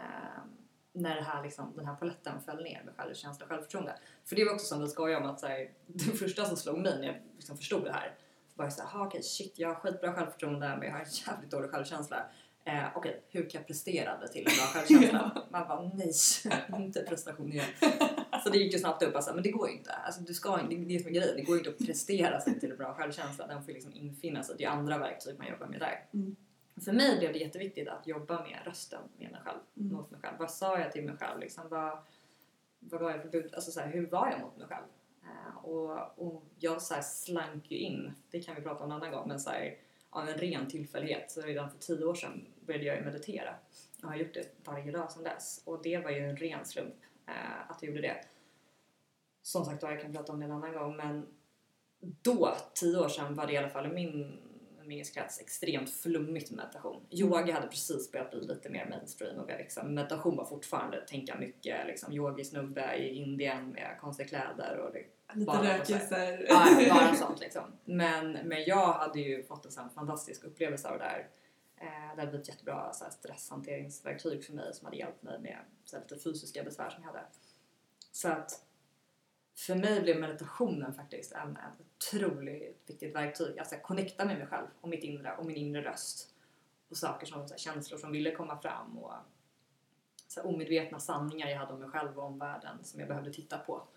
[0.93, 3.95] när det här, liksom, den här paletten föll ner med självkänsla och självförtroende.
[4.25, 6.77] För det var också som vi skojade om att så här, det första som slog
[6.79, 8.15] mig när jag liksom förstod det här
[8.55, 11.51] var så här, "Ah, okej shit jag har skitbra självförtroende men jag har en jävligt
[11.51, 12.25] dålig självkänsla.
[12.67, 15.45] Eh, Okej, hur kan jag prestera det till en bra självkänsla?
[15.49, 16.11] Man bara nej,
[16.85, 17.65] inte prestation igen.
[18.43, 19.91] Så det gick ju snabbt upp alltså, men det går ju inte.
[19.91, 22.41] Alltså, du ska, det är det som är grejen, det går ju inte att prestera
[22.41, 23.47] sig till en bra självkänsla.
[23.47, 24.55] Den får liksom infinna sig.
[24.57, 26.05] Det är andra verktyg man jobbar med där.
[26.13, 26.35] Mm.
[26.85, 29.93] För mig blev det jätteviktigt att jobba med rösten med mig själv, Mm.
[29.93, 30.35] mot mig själv.
[30.39, 31.39] Vad sa jag till mig själv?
[31.39, 31.97] Liksom, vad,
[32.79, 33.53] vad var jag för bud?
[33.55, 34.85] Alltså, så här, hur var jag mot mig själv?
[35.23, 38.97] Eh, och, och jag så här, slank ju in, det kan vi prata om en
[38.97, 39.77] annan gång, men så här,
[40.09, 41.31] av en ren tillfällighet.
[41.31, 43.55] Så redan för tio år sedan började jag ju meditera.
[44.01, 45.61] Jag har gjort det varje dag sedan dess.
[45.65, 46.95] Och det var ju en ren slump
[47.27, 48.25] eh, att jag gjorde det.
[49.41, 51.27] Som sagt var, jag kan prata om det en annan gång, men
[51.99, 54.39] då, tio år sedan, var det i alla fall i min
[54.87, 57.05] umgängeskrets extremt flummigt med meditation.
[57.11, 59.49] Yoga hade precis börjat bli lite mer mainstream och.
[59.75, 65.03] Men meditation var fortfarande tänka mycket, liksom yogisnubbe i Indien med konstiga kläder och det
[65.33, 66.45] Lite rökelser.
[66.49, 67.63] Ja, bara sånt liksom.
[67.85, 71.27] Men, men jag hade ju fått en sån fantastisk upplevelse av det där.
[71.77, 75.59] Eh, det hade blivit jättebra så här, stresshanteringsverktyg för mig som hade hjälpt mig med
[75.85, 77.25] så här, lite fysiska besvär som jag hade.
[78.11, 78.63] Så att
[79.55, 83.59] för mig blev meditationen faktiskt en, ett otroligt viktigt verktyg.
[83.59, 86.33] Alltså connecta med mig själv och mitt inre och min inre röst.
[86.89, 89.13] Och saker som så här, känslor som ville komma fram och
[90.27, 93.33] så här, omedvetna sanningar jag hade om mig själv och om världen som jag behövde
[93.33, 93.87] titta på.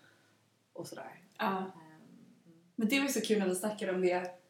[0.73, 1.21] Och sådär.
[1.37, 1.57] Ja.
[1.57, 1.71] Ehm,
[2.75, 4.40] Men det var så kul när vi snackade om det.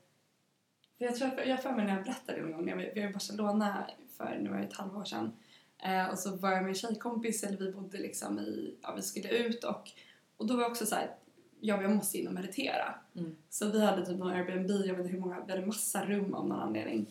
[1.01, 3.13] För jag tror jag för mig när jag berättade det gång när vi var i
[3.13, 3.85] Barcelona
[4.17, 5.31] för nu var det ett halvår sedan.
[5.77, 9.01] Eh, och så var jag med en tjejkompis, eller vi bodde liksom i, ja vi
[9.01, 9.91] skulle ut och,
[10.37, 11.15] och då var jag också så här,
[11.59, 12.95] ja jag måste in och meditera.
[13.15, 13.35] Mm.
[13.49, 16.33] Så vi hade typ någon Airbnb, jag vet inte hur många, vi hade massa rum
[16.33, 17.05] av någon anledning.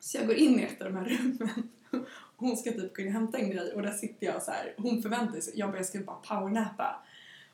[0.00, 1.98] Så jag går in i ett av de här rummen och
[2.36, 4.74] hon ska typ gå in och hämta en grej och där sitter jag så här.
[4.76, 7.02] hon förväntar sig, jag bara jag skulle bara powernappa.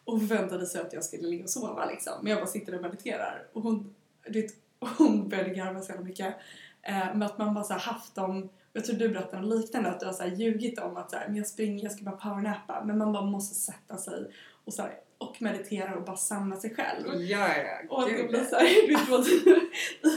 [0.05, 2.13] Och förväntade sig att jag skulle ligga och sova liksom.
[2.23, 3.47] Men jag bara sitter och mediterar.
[3.53, 3.95] Och hon,
[4.29, 4.66] du vet,
[4.99, 6.37] hon började garva så mycket.
[6.83, 10.01] Eh, med att man bara så haft dem, jag tror du berättade något liknande, att
[10.01, 12.17] du har så här ljugit om att så här, men jag springer, jag ska bara
[12.17, 12.85] powernappa.
[12.85, 14.27] Men man bara måste sätta sig
[14.65, 17.07] och, så här, och meditera och bara samla sig själv.
[17.07, 18.67] Ja, ja, Och att det blir såhär,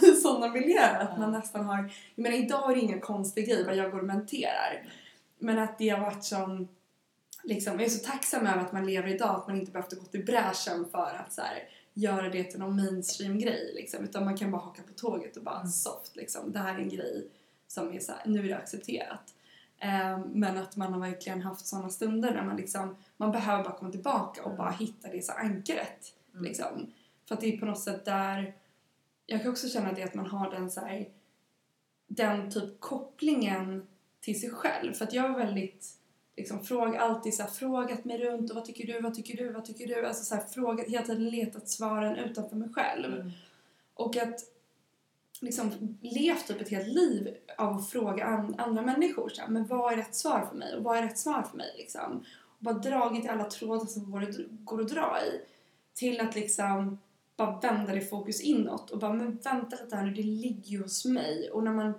[0.11, 1.77] i sådana miljöer att man nästan har,
[2.15, 4.83] jag menar idag är det ingen konstig grej vad jag går och menterar.
[5.39, 6.67] Men att det har varit som,
[7.43, 10.05] liksom, jag är så tacksam över att man lever idag, att man inte behövt gå
[10.05, 14.03] till bräschen för att så här, göra det till någon mainstream grej liksom.
[14.03, 15.67] Utan man kan bara haka på tåget och bara Mm.
[15.67, 16.51] soft liksom.
[16.51, 17.27] Det här är en grej
[17.67, 19.33] som är så här, nu är det accepterat.
[19.79, 23.73] Ehm, men att man har verkligen haft sådana stunder där man liksom, man behöver bara
[23.77, 24.57] komma tillbaka och Mm.
[24.57, 26.13] bara hitta det så ankaret.
[26.33, 26.43] Mm.
[26.45, 26.87] Liksom.
[27.25, 28.53] För att det är på något sätt där,
[29.25, 31.09] jag kan också känna det att man har den så här,
[32.07, 33.87] den typ kopplingen
[34.21, 34.93] till sig själv.
[34.93, 35.87] För att jag är väldigt,
[36.39, 39.51] liksom fråga, alltid så här, frågat mig runt och vad tycker du, vad tycker du,
[39.51, 40.05] vad tycker du?
[40.05, 43.13] Alltså så här, frågat, hela tiden letat svaren utanför mig själv.
[43.13, 43.31] Mm.
[43.93, 44.39] Och att
[45.41, 45.71] liksom
[46.01, 49.93] levt typ ett helt liv av att fråga an, andra människor så här, men vad
[49.93, 52.23] är rätt svar för mig och vad är rätt svar för mig liksom.
[52.41, 55.41] Och bara dragit i alla trådar som går, går att dra i.
[55.93, 56.99] Till att liksom
[57.35, 60.81] bara vända det fokus inåt och bara men vänta lite här nu, det ligger ju
[60.81, 61.49] hos mig.
[61.49, 61.93] Och när man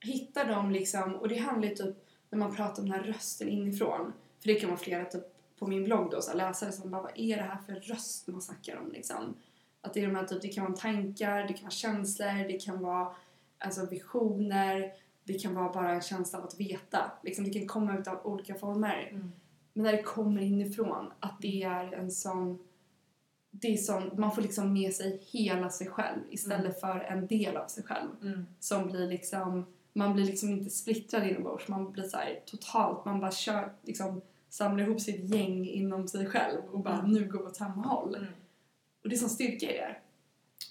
[0.00, 2.01] hittar dem liksom, och det handlar ju typ
[2.32, 4.12] när man pratar om den här rösten inifrån.
[4.40, 5.24] För det kan vara flera typ
[5.58, 8.28] på min blogg då, så här, läsare som bara vad är det här för röst
[8.28, 9.34] man snackar om liksom.
[9.80, 12.64] Att det är de här typ, det kan vara tankar, det kan vara känslor, det
[12.64, 13.14] kan vara
[13.58, 14.92] alltså visioner,
[15.24, 17.12] det kan vara bara en känsla av att veta.
[17.22, 19.08] Liksom, det kan komma ut av olika former.
[19.10, 19.32] Mm.
[19.72, 22.58] Men när det kommer inifrån, att det är en sån...
[23.50, 27.56] Det är sån, man får liksom med sig hela sig själv istället för en del
[27.56, 28.08] av sig själv.
[28.22, 28.46] Mm.
[28.60, 29.66] Som blir liksom...
[29.92, 34.22] Man blir liksom inte splittrad inombords, man blir så här totalt, man bara kör, liksom
[34.48, 37.10] samlar ihop sitt gäng inom sig själv och bara Mm.
[37.10, 38.14] nu går vi åt samma håll.
[38.14, 38.32] Mm.
[39.02, 39.96] Och det är sån styrka i det.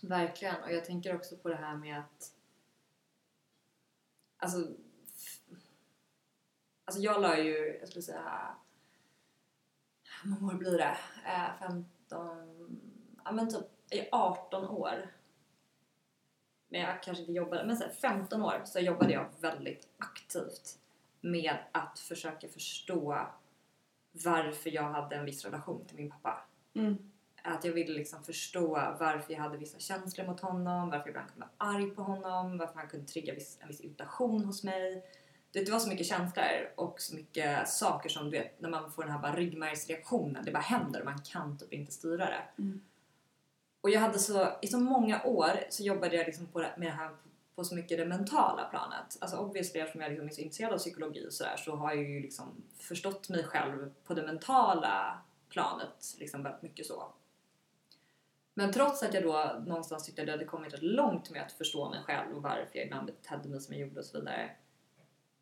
[0.08, 0.64] Verkligen.
[0.64, 2.34] Och jag tänker också på det här med att...
[4.38, 4.68] Alltså...
[6.86, 8.56] Alltså jag la ju, jag skulle säga...
[10.24, 10.98] Hur många år blir det?
[11.26, 12.80] Eh, fem, 15,
[13.26, 15.14] ja men typ i 18 år.
[16.72, 20.78] Men jag kanske inte jobbade, men så här, 15 år så jobbade jag väldigt aktivt
[21.22, 23.28] med att försöka förstå
[24.12, 26.46] varför jag hade en viss relation till min pappa.
[26.74, 26.98] Mm.
[27.44, 28.68] Att jag ville liksom förstå
[29.00, 32.58] varför jag hade vissa känslor mot honom, varför jag ibland kunde vara arg på honom,
[32.58, 35.06] varför han kunde trigga viss, en viss irritation hos mig.
[35.52, 39.04] Det var så mycket känslor och så mycket saker som du vet, när man får
[39.04, 42.44] den här ryggmärgsreaktionen, det bara händer och man kan typ inte styra det.
[42.58, 42.82] Mm.
[43.82, 46.88] Och jag hade så, i så många år så jobbade jag liksom på det, med
[46.88, 47.10] det här
[47.56, 49.18] på så mycket det mentala planet.
[49.22, 52.04] Alltså obviously eftersom jag liksom är så intresserad av psykologi och sådär så har jag
[52.04, 57.14] ju liksom förstått mig själv på det mentala planet liksom väldigt mycket så.
[58.54, 61.52] Men trots att jag då någonstans tyckte att jag hade kommit rätt långt med att
[61.52, 64.52] förstå mig själv och varför jag ibland betedde mig som jag gjorde och så vidare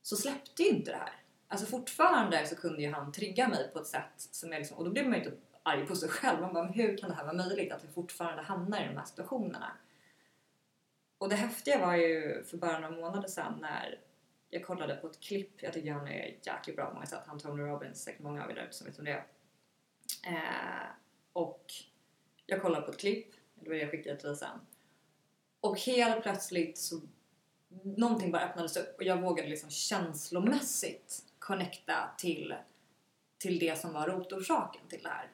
[0.02, 1.13] så släppte ju inte det här.
[1.47, 4.86] Alltså fortfarande så kunde ju han trigga mig på ett sätt som jag liksom, och
[4.86, 6.41] då blev man ju typ arg på sig själv.
[6.41, 9.05] Man bara, hur kan det här vara möjligt att vi fortfarande hamnar i de här
[9.05, 9.71] situationerna?
[11.17, 13.99] Och det häftiga var ju för bara några månader sedan när
[14.49, 15.63] jag kollade på ett klipp.
[15.63, 17.23] Jag tycker han är jäkligt bra på många sätt.
[17.25, 19.25] Han Tony Robbins, säkert många av er där ute som vet om det är.
[20.27, 20.89] Eh,
[21.33, 21.65] och
[22.45, 24.59] jag kollade på ett klipp, det var det jag skickade till dig sen.
[25.61, 27.01] Och helt plötsligt så
[27.83, 32.55] någonting bara öppnades upp och jag vågade liksom känslomässigt connecta till,
[33.37, 35.31] till det som var rotorsaken till det här.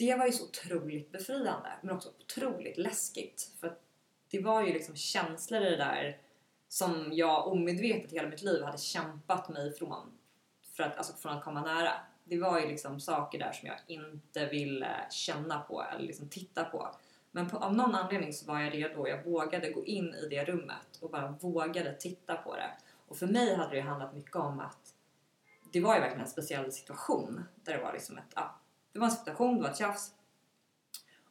[0.00, 3.80] Det var ju så otroligt befriande men också otroligt läskigt för att
[4.30, 6.18] det var ju liksom känslor i det där
[6.68, 10.18] som jag omedvetet hela mitt liv hade kämpat mig ifrån
[10.76, 11.92] för att, alltså från att komma nära.
[12.24, 16.64] Det var ju liksom saker där som jag inte ville känna på eller liksom titta
[16.64, 16.88] på.
[17.30, 19.08] Men på, av någon anledning så var jag redo.
[19.08, 22.70] Jag vågade gå in i det rummet och bara vågade titta på det.
[23.08, 24.94] Och för mig hade det handlat mycket om att
[25.72, 27.44] det var ju verkligen en speciell situation.
[27.54, 28.59] Där det var liksom ett, ja,
[28.92, 30.14] det var en situation, det var ett tjafs.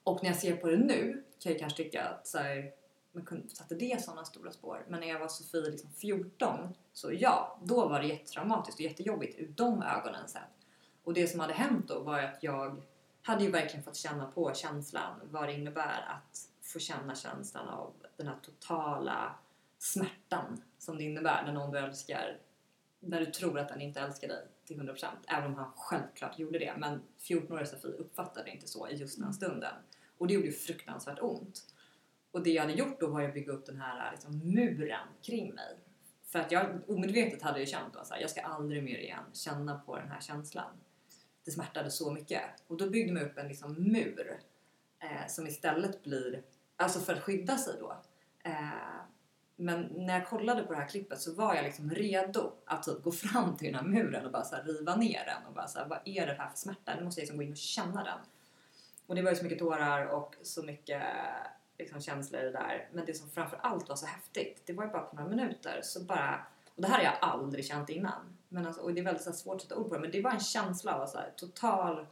[0.03, 2.71] Och när jag ser på det nu kan jag kanske tycka att så här,
[3.11, 4.85] man kunde- satte det sådana stora spår?
[4.87, 9.39] Men när jag var Sofie liksom 14 så ja, då var det jättetraumatiskt och jättejobbigt
[9.39, 10.41] ur de ögonen sett.
[11.03, 12.81] Och det som hade hänt då var att jag
[13.21, 17.93] hade ju verkligen fått känna på känslan, vad det innebär att få känna känslan av
[18.17, 19.35] den här totala
[19.77, 22.37] smärtan som det innebär när någon du älskar,
[22.99, 26.59] när du tror att den inte älskar dig till 100% även om han självklart gjorde
[26.59, 26.73] det.
[26.77, 29.73] Men 14-åriga Sofie uppfattade det inte så i just den stunden.
[30.17, 31.63] Och det gjorde ju fruktansvärt ont.
[32.31, 35.53] Och det jag hade gjort då var att bygga upp den här liksom, muren kring
[35.53, 35.77] mig.
[36.23, 39.79] För att jag omedvetet hade ju känt då, här, jag ska aldrig mer igen känna
[39.79, 40.71] på den här känslan.
[41.45, 42.41] Det smärtade så mycket.
[42.67, 44.39] Och då byggde man upp en liksom, mur
[44.99, 46.43] eh, som istället blir,
[46.75, 48.01] alltså för att skydda sig då.
[48.43, 48.99] Eh,
[49.61, 53.03] men när jag kollade på det här klippet så var jag liksom redo att typ
[53.03, 55.67] gå fram till den här muren och bara så här riva ner den och bara
[55.67, 56.95] så här, vad är det här för smärta?
[56.95, 58.19] Nu måste jag liksom gå in och känna den.
[59.07, 61.03] Och det var ju så mycket tårar och så mycket
[61.77, 62.89] liksom, känslor i det där.
[62.93, 65.79] Men det som framför allt var så häftigt, det var ju bara på några minuter
[65.83, 66.45] så bara...
[66.75, 68.37] Och det här har jag aldrig känt innan.
[68.49, 70.11] Men alltså, och det är väldigt så här, svårt att sätta ord på det, men
[70.11, 72.07] det var en känsla av så här, total...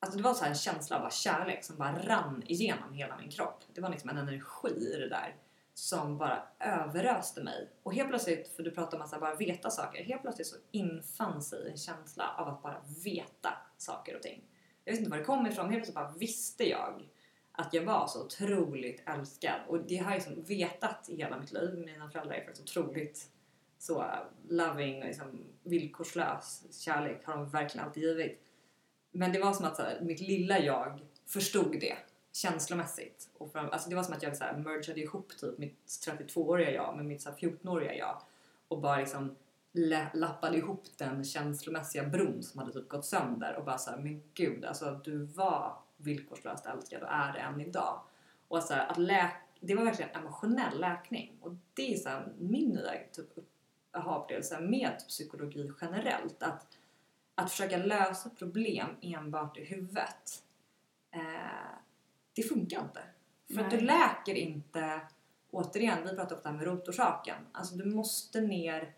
[0.00, 3.30] Alltså det var så här en känsla av kärlek som bara rann igenom hela min
[3.30, 3.64] kropp.
[3.74, 5.34] Det var liksom en energi i det där
[5.78, 7.68] som bara överöste mig.
[7.82, 11.42] Och helt plötsligt, för du pratar om att bara veta saker, helt plötsligt så infann
[11.42, 14.44] sig en känsla av att bara veta saker och ting.
[14.84, 17.08] Jag vet inte var det kom ifrån, helt plötsligt bara visste jag
[17.52, 19.60] att jag var så otroligt älskad.
[19.68, 21.82] Och det har jag liksom vetat i hela mitt liv.
[21.86, 23.30] Mina föräldrar är faktiskt otroligt
[23.78, 24.04] så
[24.48, 28.42] loving och liksom villkorslös kärlek har de verkligen alltid givit.
[29.10, 31.96] Men det var som att så här, mitt lilla jag förstod det
[32.38, 33.30] känslomässigt.
[33.38, 36.70] Och fram, alltså det var som att jag så här, mergade ihop typ mitt 32-åriga
[36.70, 38.22] jag med mitt så här 14-åriga jag
[38.68, 39.36] och bara liksom
[40.12, 44.64] lappade ihop den känslomässiga bron som hade typ gått sönder och bara såhär, men gud,
[44.64, 48.00] alltså du var villkorslöst älskad och är det än idag.
[48.48, 52.32] Och så här, att läka, det var verkligen emotionell läkning och det är så här,
[52.38, 53.38] min nya typ
[53.92, 56.42] aha-upplevelse med psykologi generellt.
[56.42, 56.78] Att,
[57.34, 60.42] att försöka lösa problem enbart i huvudet
[61.10, 61.78] eh,
[62.42, 63.00] det funkar inte.
[63.54, 63.86] För att du Nej.
[63.86, 65.00] läker inte,
[65.50, 67.36] återigen, vi pratar ofta med rotorsaken.
[67.52, 68.94] Alltså du måste ner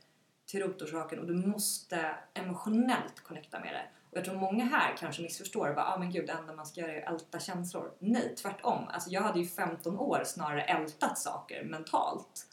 [0.46, 3.84] till rotorsaken och du måste emotionellt connecta med det.
[4.10, 6.66] Och jag tror många här kanske missförstår och bara, ah, men gud, det enda man
[6.66, 7.92] ska göra är att älta känslor.
[7.98, 8.88] Nej, tvärtom.
[8.88, 12.46] Alltså jag hade ju 15 år snarare ältat saker mentalt.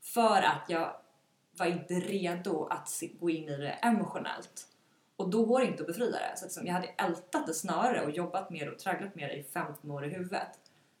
[0.00, 0.96] För att jag
[1.58, 4.68] var inte redo att gå in i det emotionellt.
[5.22, 6.32] Och då går det inte att befria det.
[6.36, 9.34] Så liksom, jag hade ältat det snarare och jobbat med det och tragglat med det
[9.36, 10.48] i 15 år i huvudet.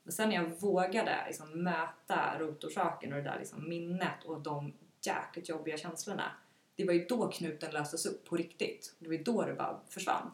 [0.02, 4.72] Men sen när jag vågade liksom möta rotorsaken och det där liksom minnet och de
[5.06, 6.32] jäkligt jobbiga känslorna.
[6.76, 8.94] Det var ju då knuten löstes upp på riktigt.
[8.98, 10.30] Det var ju då det bara försvann.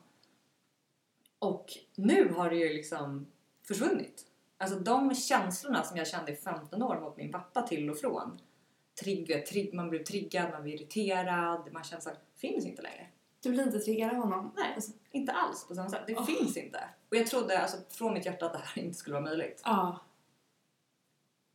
[1.38, 3.26] Och nu har det ju liksom
[3.62, 4.26] försvunnit.
[4.58, 8.40] Alltså de känslorna som jag kände i 15 år mot min pappa till och från.
[9.00, 13.06] Trigger, trigg, man blir triggad, man blir irriterad, man känner att det finns inte längre.
[13.48, 14.52] Du blir inte triggad av honom?
[14.56, 16.02] Nej, alltså, inte alls på samma sätt.
[16.06, 16.26] Det Åh.
[16.26, 16.78] finns inte.
[17.10, 19.62] Och jag trodde alltså, från mitt hjärta att det här inte skulle vara möjligt.
[19.64, 20.00] Ja.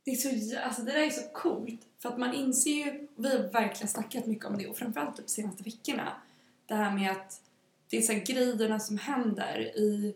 [0.04, 1.80] Det, är så, jä- alltså det där är så coolt.
[1.98, 5.22] För att man inser ju, vi har verkligen snackat mycket om det och framförallt de
[5.28, 6.12] senaste veckorna.
[6.66, 7.40] Det här med att
[7.88, 10.14] det är så här grejerna som händer i,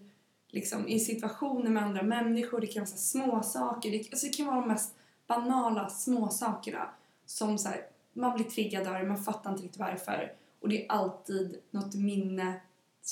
[0.49, 2.61] liksom, i situationer med andra människor.
[2.61, 3.91] Det kan vara så små saker.
[3.91, 4.95] Det, alltså det kan vara de mest
[5.27, 6.91] banala små sakerna
[7.27, 10.33] som så här, man blir triggad av det, man fattar inte riktigt varför.
[10.69, 12.61] Och det är alltid något minne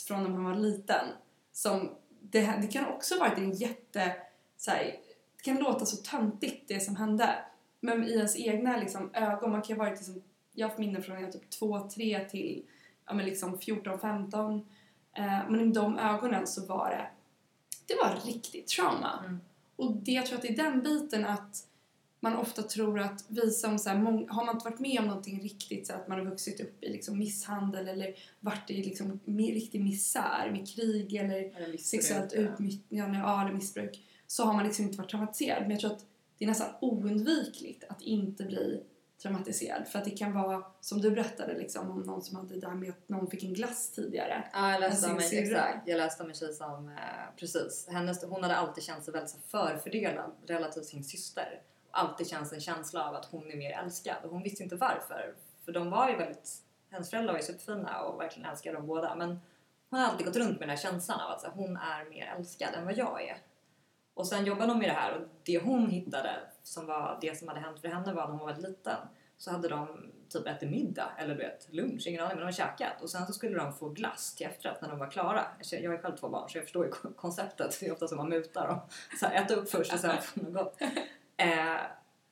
[0.07, 1.07] från när man var liten.
[1.53, 1.91] Som,
[2.21, 4.17] det, det kan också varit en jätte...
[4.57, 4.85] Så här,
[5.37, 7.35] det kan låta så töntigt det som hände.
[7.81, 11.03] Men i ens egna liksom, ögon, man kan ha varit liksom, jag har haft minnen
[11.03, 12.63] från jag typ 2-3 till
[13.07, 14.65] ja, men liksom 14-15.
[15.13, 17.07] Eh, men i de ögonen så var det,
[17.87, 19.25] det var riktigt trauma.
[19.25, 19.41] Mm.
[19.77, 21.67] Och det, jag tror att det är den biten att
[22.31, 23.97] man ofta tror att vi som så här,
[24.29, 26.89] har man inte varit med om någonting riktigt så att man har vuxit upp i
[26.89, 32.41] liksom misshandel eller varit i liksom riktig misär med krig eller Eller missbruk, sexuellt ja.
[32.41, 35.63] utnyttjande ja, eller missbruk så har man liksom inte varit traumatiserad.
[35.63, 36.05] Men jag tror att
[36.39, 38.83] det är nästan oundvikligt att inte bli
[39.23, 39.89] traumatiserad.
[39.89, 42.75] För att det kan vara, som du berättade liksom, om någon som hade det där
[42.75, 44.49] med att någon fick en glass tidigare.
[44.53, 45.89] Ja, jag läste En om en, exakt.
[45.89, 46.95] Jag läste om en tjej som, eh,
[47.37, 51.63] precis, hennes, hon hade alltid känt sig väldigt förfördelad relativt sin syster.
[51.91, 55.35] Alltid känns en känsla av att hon är mer älskad och hon visste inte varför.
[55.65, 56.51] För de var ju väldigt,
[56.91, 59.15] hennes föräldrar var ju superfina och verkligen älskade dem båda.
[59.15, 59.41] Men
[59.91, 62.11] hon har alltid gått runt med den här känslan av att så, här, hon är
[62.11, 63.37] mer älskad än vad jag är.
[64.15, 67.49] Och sen jobbade de med det här och det hon hittade som var det som
[67.49, 68.97] hade hänt för henne var när hon var väldigt liten.
[69.39, 72.57] Så hade de typ ätit middag eller du vet lunch, ingen aning men de hade
[72.57, 75.47] käkat och sen så skulle de få glass till efterrätt när de var klara.
[75.71, 77.81] Jag jag har själv två barn så jag förstår ju konceptet.
[77.81, 78.81] Det är ofta som man mutar dem.
[79.21, 80.79] Så här, äta upp först och sen få något gott.
[81.37, 81.81] Eh,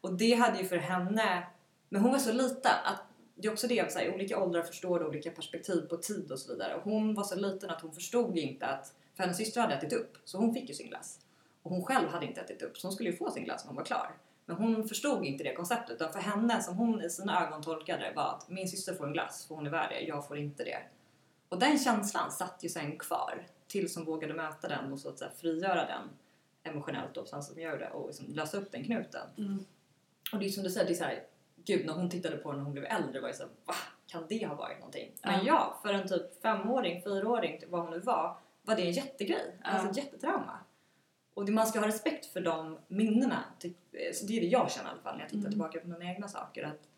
[0.01, 1.47] och det hade ju för henne,
[1.89, 3.03] men hon var så liten att
[3.35, 6.39] det är också det, så här, i olika åldrar förstår olika perspektiv på tid och
[6.39, 6.75] så vidare.
[6.75, 9.75] Och hon var så liten att hon förstod ju inte att, för hennes syster hade
[9.75, 11.19] ätit upp så hon fick ju sin glass.
[11.63, 13.69] Och hon själv hade inte ätit upp så hon skulle ju få sin glass när
[13.69, 14.11] hon var klar.
[14.47, 18.13] Men hon förstod inte det konceptet utan för henne som hon i sina ögon tolkade
[18.17, 20.65] var att min syster får en glass för hon är värd det, jag får inte
[20.65, 20.79] det.
[21.49, 25.19] Och den känslan satt ju sen kvar tills hon vågade möta den och så att
[25.19, 26.09] säga frigöra den
[26.65, 29.27] emotionellt då, som gör det och liksom lösa upp den knuten.
[29.39, 29.65] Mm.
[30.33, 31.23] Och det är som du säger, det är så här,
[31.57, 33.75] gud när hon tittade på den när hon blev äldre var det så här, va?
[34.07, 35.13] Kan det ha varit någonting?
[35.23, 35.79] Men Ja.
[35.83, 39.59] för en typ femåring, fyraåring, vad hon nu var, var det en jättegrej.
[39.65, 39.91] Alltså Ja.
[39.91, 40.59] ett jättetrauma.
[41.35, 43.45] Och det, man ska ha respekt för de minnena.
[43.59, 45.51] Typ, eh, så det är det jag känner i alla fall när jag tittar Mm.
[45.53, 46.63] tillbaka på mina egna saker.
[46.65, 46.89] Att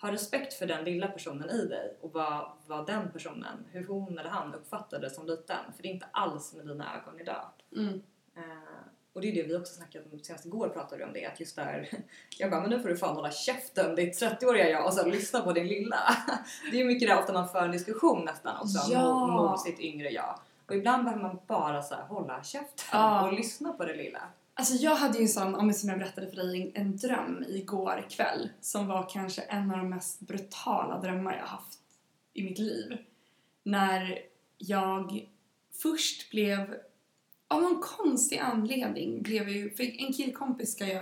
[0.00, 4.18] ha respekt för den lilla personen i dig och vad, vad den personen, hur hon
[4.18, 5.72] eller han uppfattade som liten.
[5.76, 7.48] För det är inte alls med dina ögon idag.
[7.76, 8.02] Mm.
[9.18, 11.40] Och det är det vi också snackat om, senast igår pratade vi om det, att
[11.40, 11.88] just där,
[12.38, 15.40] jag bara men nu får du fan hålla käften ditt 30-åriga jag och sen lyssna
[15.40, 15.98] på din lilla.
[16.70, 19.26] Det är ju mycket där ofta man för en diskussion nästan också Ja.
[19.26, 20.38] mot, mot sitt yngre jag.
[20.66, 23.26] Och ibland behöver man bara så här, hålla käften Ja.
[23.26, 24.20] och lyssna på det lilla.
[24.54, 28.06] Alltså jag hade ju en sån, om som jag berättade för dig, en dröm igår
[28.10, 31.78] kväll som var kanske en av de mest brutala drömmar jag haft
[32.34, 32.98] i mitt liv.
[33.62, 34.18] När
[34.58, 35.26] jag
[35.82, 36.74] först blev,
[37.48, 41.00] av någon konstig anledning, blev ju, för en killkompis ska ju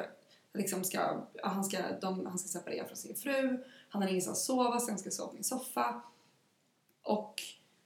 [0.54, 4.44] liksom ska, han ska, de, han ska separera från sin fru, han har ingenstans att
[4.44, 6.00] sova så han ska sova på min soffa.
[7.02, 7.42] Och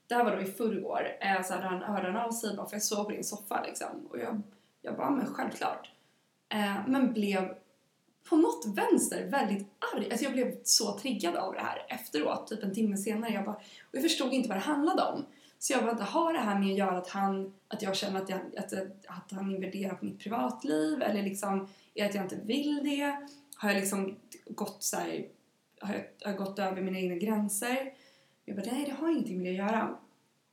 [0.07, 2.75] det här var då i förrgår, eh, så hade han hörde av sig bara för
[2.75, 4.07] jag sov på din soffa liksom.
[4.11, 4.43] Och jag,
[4.83, 5.91] jag bara, men självklart.
[6.49, 7.55] Eh, men blev
[8.29, 10.11] på något vänster väldigt arg.
[10.11, 13.33] Alltså jag blev så triggad av det här efteråt, typ en timme senare.
[13.33, 15.25] Jag bara, och jag förstod inte vad det handlade om.
[15.63, 18.29] Så jag bara, har det här med att göra att han, att jag känner att,
[18.29, 18.73] jag, att,
[19.07, 21.03] att han invaderar på mitt privatliv?
[21.03, 23.29] Eller liksom, är det att jag inte vill det?
[23.57, 25.27] Har jag liksom gått så här,
[25.81, 27.93] har jag, har jag gått över mina egna gränser?
[28.45, 29.97] Jag bara, nej det har ingenting med det att göra.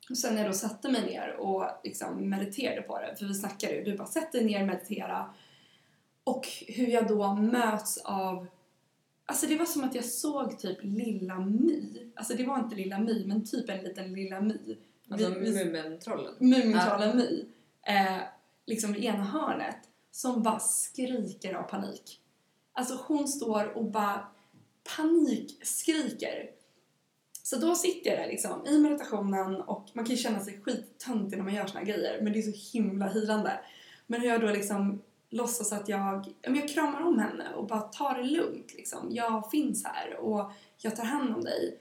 [0.09, 3.33] Och sen när jag då satte mig ner och liksom mediterade på det, för vi
[3.33, 5.33] snackade ju, du bara sätt dig ner och meditera.
[6.23, 8.47] Och hur jag då möts av,
[9.25, 12.11] alltså det var som att jag såg typ Lilla My.
[12.15, 14.77] Alltså det var inte Lilla My, men typ en liten Lilla My.
[15.09, 16.33] Alltså Mumintrollen.
[16.39, 17.45] Mumintrollen My.
[17.87, 18.21] Eh,
[18.65, 19.77] liksom i ena hörnet.
[20.11, 22.21] Som bara skriker av panik.
[22.73, 24.27] Alltså hon står och bara
[24.95, 26.49] panikskriker.
[27.43, 31.37] Så då sitter jag där liksom i meditationen och man kan ju känna sig skittöntig
[31.37, 33.59] när man gör såna här grejer men det är så himla hirande.
[34.07, 37.79] Men hur jag då liksom låtsas att jag, ja, jag kramar om henne och bara
[37.79, 39.07] tar det lugnt liksom.
[39.11, 41.79] Jag finns här och jag tar hand om dig.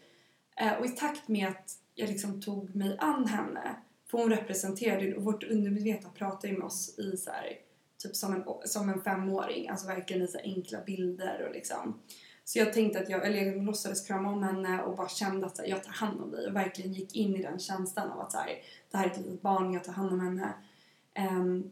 [0.56, 3.76] Eh, och i takt med att jag liksom tog mig an henne
[4.10, 7.58] För hon representerade, och vårt undermedvetna pratade ju med oss i så här,
[7.98, 12.00] typ som en, som en femåring, alltså verkligen i så enkla bilder och liksom.
[12.44, 15.58] Så jag tänkte att jag, eller jag låtsades krama om henne och bara kände att
[15.58, 18.32] här, jag tar hand om dig och verkligen gick in i den känslan av att
[18.32, 20.52] så här, det här är ett litet barn, jag tar hand om henne.
[21.18, 21.70] Um,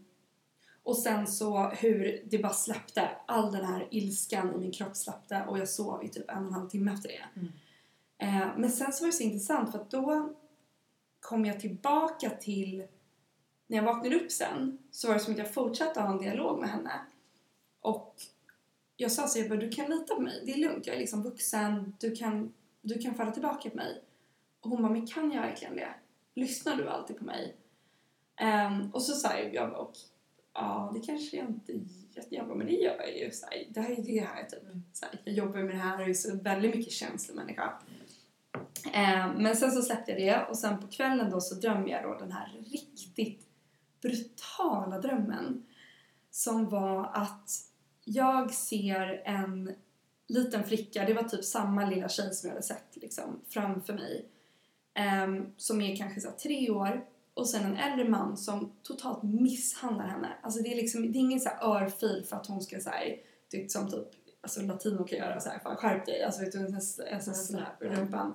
[0.83, 5.45] och sen så hur det bara släppte, all den här ilskan i min kropp släppte
[5.49, 7.41] och jag sov i typ en och en halv timme efter det.
[7.41, 7.53] Mm.
[8.19, 10.35] Eh, men sen så var det så intressant för att då
[11.21, 12.87] kom jag tillbaka till,
[13.67, 16.61] när jag vaknade upp sen så var det som att jag fortsatte ha en dialog
[16.61, 17.01] med henne.
[17.81, 18.15] Och
[18.97, 21.01] jag sa så jag bara, du kan lita på mig, det är lugnt, jag är
[21.01, 24.03] liksom vuxen, du kan, du kan falla tillbaka på mig.
[24.61, 25.95] Och hon bara, men kan jag verkligen det?
[26.35, 27.57] Lyssnar du alltid på mig?
[28.37, 29.97] Ehm, och så sa jag, jag bara, och,
[30.53, 31.81] ja det kanske jag inte
[32.29, 33.31] jag bara, men det gör jag ju.
[33.31, 34.62] Så här, det här är det här typ.
[34.62, 34.83] Mm.
[34.93, 37.73] Så här, jag jobbar med det här och är så väldigt mycket känslomänniska.
[38.93, 42.03] Eh, men sen så släppte jag det och sen på kvällen då så drömde jag
[42.03, 43.47] då den här riktigt
[44.03, 45.67] brutala drömmen.
[46.31, 47.51] Som var att
[48.05, 49.75] jag ser en
[50.27, 54.29] liten flicka, det var typ samma lilla tjej som jag hade sett liksom framför mig.
[54.95, 59.23] Ehm, som är kanske så här, tre år och sen en äldre man som totalt
[59.23, 60.29] misshandlar henne.
[60.43, 63.17] Alltså det är liksom, det är ingen så här örfil för att hon ska säga
[63.49, 64.09] typ som typ
[64.45, 67.84] alltså latino kan göra så här, fan skärp dig, alltså vet du, en sån i
[67.84, 68.34] rumpan.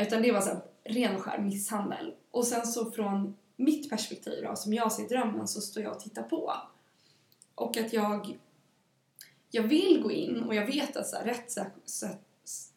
[0.00, 2.14] Utan det var så här, ren och skär misshandel.
[2.30, 6.00] Och sen så från mitt perspektiv då, som jag ser drömmen, så står jag och
[6.00, 6.52] tittar på.
[7.54, 8.38] Och att jag,
[9.50, 12.06] jag vill gå in och jag vet att så här, rätt, sak, så,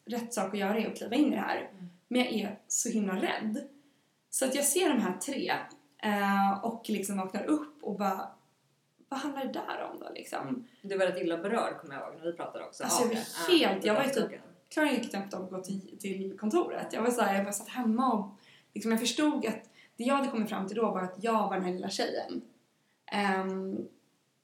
[0.04, 1.70] rätt sak att göra är att kliva in i det här.
[1.72, 1.90] Mm.
[2.08, 3.64] Men jag är så himla rädd.
[4.30, 5.52] Så att jag ser de här tre
[6.02, 8.30] eh, och liksom vaknar upp och bara
[9.08, 10.66] vad handlar det där om då liksom?
[10.82, 12.84] Du var rätt illa berörd kommer jag ihåg när vi pratade också.
[12.84, 14.40] Alltså, jag var helt- jag var ju avstucken.
[14.68, 16.92] klarade ju knappt av att gå till, till kontoret.
[16.92, 18.30] Jag var så här, jag bara satt hemma och
[18.74, 21.54] liksom, jag förstod att det jag hade kommit fram till då var att jag var
[21.54, 22.42] den här lilla tjejen.
[23.06, 23.88] Ehm,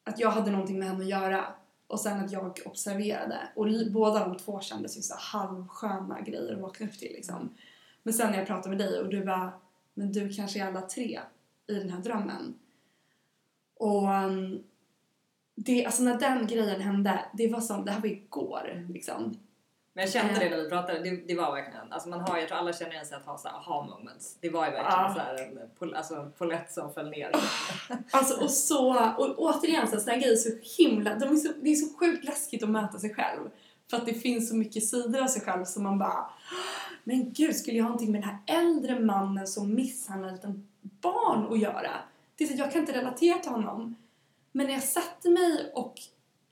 [0.05, 1.45] att jag hade någonting med henne att göra.
[1.87, 3.39] Och sen att jag observerade.
[3.55, 7.55] Och båda de två kändes ju så halvsköna grejer att vakna upp till liksom.
[8.03, 9.53] Men sen när jag pratade med dig och du bara,
[9.95, 11.21] men du kanske är alla tre
[11.67, 12.55] i den här drömmen.
[13.83, 14.63] Och um,
[15.55, 19.39] det, alltså när den grejen hände, det var som, det här var igår liksom.
[19.93, 20.39] Men jag kände Eh.
[20.39, 22.93] det när vi pratade, det, det var verkligen, alltså man har, jag tror alla känner
[22.93, 24.37] igen sig att ha så aha moments.
[24.41, 25.15] Det var ju verkligen Ja.
[25.15, 27.31] så här en pol, alltså, polett som föll ner.
[28.11, 31.71] Alltså och så, och återigen så sådana grejer är så himla, de är så, det
[31.71, 33.51] är så sjukt läskigt att möta sig själv.
[33.91, 36.31] För att det finns så mycket sidor av sig själv som man bara
[37.05, 40.45] Men gud, skulle jag ha någonting med den här äldre mannen som misshandlar ett
[40.81, 41.91] barn att göra?
[42.37, 43.97] Det är så, att jag kan inte relatera till honom.
[44.53, 45.95] Men när jag satte mig och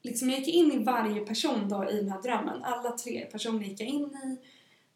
[0.02, 3.64] liksom jag gick in i varje person då i den här drömmen, alla tre personer
[3.64, 4.38] gick jag in i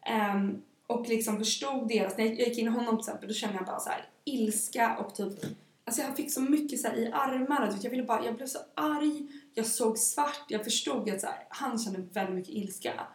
[0.05, 3.55] Um, och liksom förstod deras, när jag gick in i honom till exempel, då kände
[3.55, 5.45] jag bara så här ilska och typ
[5.87, 8.47] Alltså jag fick så mycket så här i armarna, typ, jag ville bara, jag blev
[8.47, 13.07] så arg, jag såg svart, jag förstod att så här, han kände väldigt mycket ilska.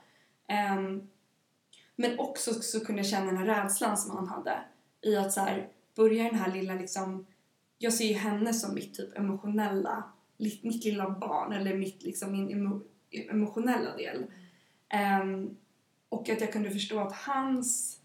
[0.77, 1.09] Um,
[1.97, 4.59] men också så kunde jag känna den här rädslan som han hade
[5.01, 7.27] i att så här, börja den här lilla liksom,
[7.83, 10.05] jag ser ju henne som mitt typ emotionella,
[10.39, 14.27] mitt lilla barn eller mitt liksom min emo, emotionella del.
[14.89, 15.57] Ehm,
[16.09, 17.99] och att jag kunde förstå att hans,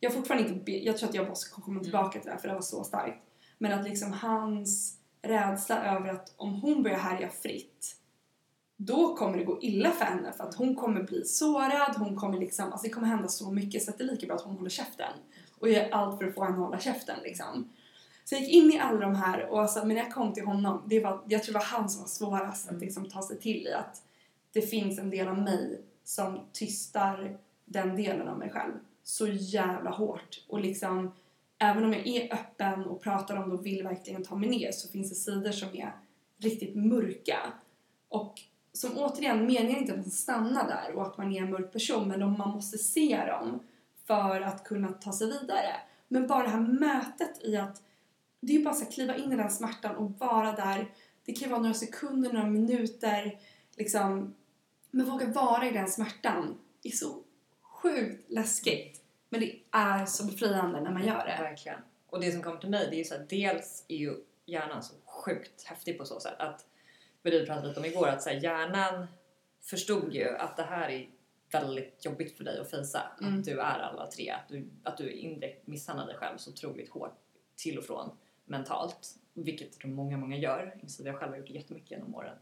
[0.00, 2.54] jag fortfarande inte, jag tror att jag ska komma tillbaka till det här för det
[2.54, 3.22] var så starkt.
[3.58, 7.96] Men att liksom hans rädsla över att om hon börjar härja fritt
[8.76, 12.38] då kommer det gå illa för henne för att hon kommer bli sårad, hon kommer
[12.38, 14.56] liksom, alltså det kommer hända så mycket så att det är lika bra att hon
[14.56, 15.12] håller käften
[15.58, 17.68] och gör allt för att få henne att hålla käften liksom.
[18.28, 20.44] Så jag gick in i alla de här och alltså, men när jag kom till
[20.44, 23.38] honom, det var, jag tror det var han som var svårast att liksom ta sig
[23.38, 24.02] till i att
[24.52, 28.72] det finns en del av mig som tystar den delen av mig själv
[29.02, 31.12] så jävla hårt och liksom
[31.58, 34.72] även om jag är öppen och pratar om det och vill verkligen ta mig ner
[34.72, 35.92] så finns det sidor som är
[36.38, 37.38] riktigt mörka.
[38.08, 38.40] Och
[38.72, 41.50] som återigen, meningen är inte att man ska stanna där och att man är en
[41.50, 43.60] mörk person men man måste se dem
[44.06, 45.76] för att kunna ta sig vidare.
[46.08, 47.82] Men bara det här mötet i att
[48.46, 50.90] det är ju bara att kliva in i den smärtan och vara där.
[51.24, 53.38] Det kan ju vara några sekunder, några minuter
[53.76, 54.34] liksom.
[54.90, 57.22] Men våga vara i den smärtan är så
[57.62, 59.02] sjukt läskigt.
[59.28, 61.42] Men det är så befriande när man gör det.
[61.42, 61.80] Verkligen.
[62.06, 64.16] Och det som kommer till mig, det är ju så här, dels är ju
[64.46, 66.66] hjärnan så sjukt häftig på så sätt att,
[67.22, 69.06] vad du pratade lite om igår, att så här, hjärnan
[69.62, 71.10] förstod ju att det här är
[71.52, 73.02] väldigt jobbigt för dig att fejsa.
[73.20, 73.38] Mm.
[73.38, 74.30] Att du är alla tre.
[74.30, 77.18] Att du, att du indirekt misshandlar dig själv så otroligt hårt
[77.56, 78.10] till och från
[78.46, 79.14] mentalt.
[79.32, 80.70] Vilket många, många gör.
[80.74, 82.36] Inklusive jag själv har gjort det jättemycket genom åren.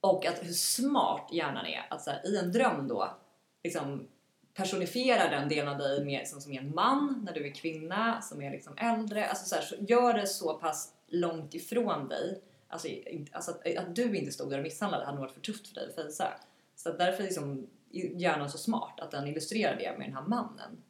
[0.00, 1.86] Och att hur smart hjärnan är.
[1.90, 3.16] Att så här, i en dröm då
[3.62, 4.08] liksom
[4.54, 8.22] personifierar den delen av dig med, som, som är en man när du är kvinna,
[8.22, 9.28] som är liksom äldre.
[9.28, 12.40] Alltså så, här, så gör det så pass långt ifrån dig.
[12.68, 12.88] Alltså,
[13.32, 15.74] alltså att, att du inte stod där och misshandlade hade nog varit för tufft för
[15.74, 16.32] dig att fejsa.
[16.76, 20.22] Så att därför är liksom hjärnan så smart att den illustrerar det med den här
[20.22, 20.82] mannen.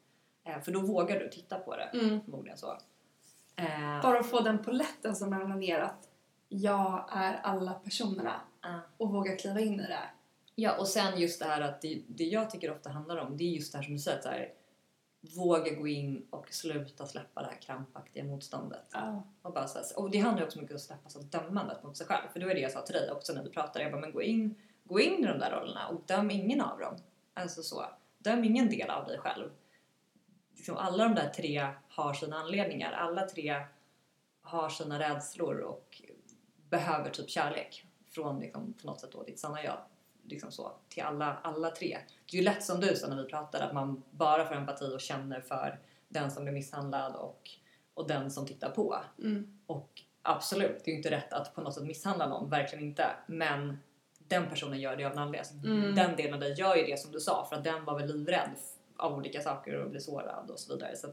[0.45, 1.91] Eh, för då vågar du titta på det.
[1.99, 2.21] Mm.
[2.21, 2.79] Förmodligen så.
[3.61, 6.09] Eh, Bara få den poletten som ramlar ner att
[6.49, 8.79] jag är alla personerna ah.
[8.97, 10.11] och våga kliva in i det.
[10.55, 13.45] Ja, och sen just det här att det, det jag tycker ofta handlar om, det
[13.45, 14.53] är just det här som du säger, att här,
[15.37, 18.87] våga gå in och sluta släppa det här krampaktiga motståndet.
[18.93, 19.23] Ja.
[19.43, 21.97] Och, bara så här, och det handlar också mycket om att släppa så dömandet mot
[21.97, 22.29] sig själv.
[22.33, 24.13] För då är det jag sa till dig också när vi pratade, jag bara, men
[24.13, 24.55] gå in,
[24.85, 26.97] gå in i de där rollerna och döm ingen av dem.
[27.35, 27.85] Alltså så,
[28.19, 29.51] döm ingen del av dig själv.
[30.61, 33.65] Liksom alla de där tre har sina anledningar, alla tre
[34.43, 36.03] har sina rädslor och
[36.71, 39.79] behöver typ kärlek från liksom, på något sätt då ditt sanna jag.
[40.23, 41.99] Liksom så, till alla, alla tre.
[42.31, 44.95] Det är ju lätt som du sa när vi pratade att man bara får empati
[44.95, 47.51] och känner för den som blir misshandlad och,
[47.95, 48.97] och den som tittar på.
[49.19, 49.59] Mm.
[49.67, 53.07] Och absolut, det är ju inte rätt att på något sätt misshandla någon, verkligen inte.
[53.27, 53.79] Men
[54.19, 55.39] den personen gör det av en anledning.
[55.39, 55.95] Alltså, Mm.
[55.95, 58.17] Den delen av dig gör ju det som du sa för att den var väl
[58.17, 58.51] livrädd
[59.01, 60.97] av olika saker och blev sårad och så vidare.
[60.97, 61.09] Så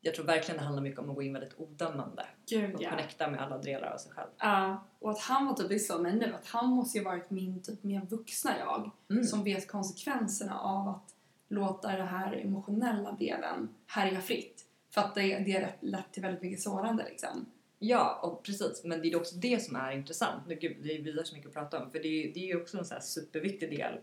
[0.00, 2.90] jag tror verkligen det handlar mycket om att gå in väldigt odömande Gud och ja.
[2.90, 4.28] connecta med alla delar av sig själv.
[4.38, 7.62] Ja, och att han var typ så med nu, att han måste ju varit min
[7.62, 9.24] typ mer vuxna jag Mm.
[9.24, 11.14] som vet konsekvenserna av att
[11.48, 14.64] låta den här emotionella delen härja fritt.
[14.90, 17.46] För att det, det är lätt till väldigt mycket sårande liksom.
[17.78, 18.84] Ja, och precis.
[18.84, 20.42] Men det är också det som är intressant.
[20.46, 21.90] Nu, Gud, det vi har så mycket att prata om.
[21.90, 23.98] För det är, det är ju också en här superviktig del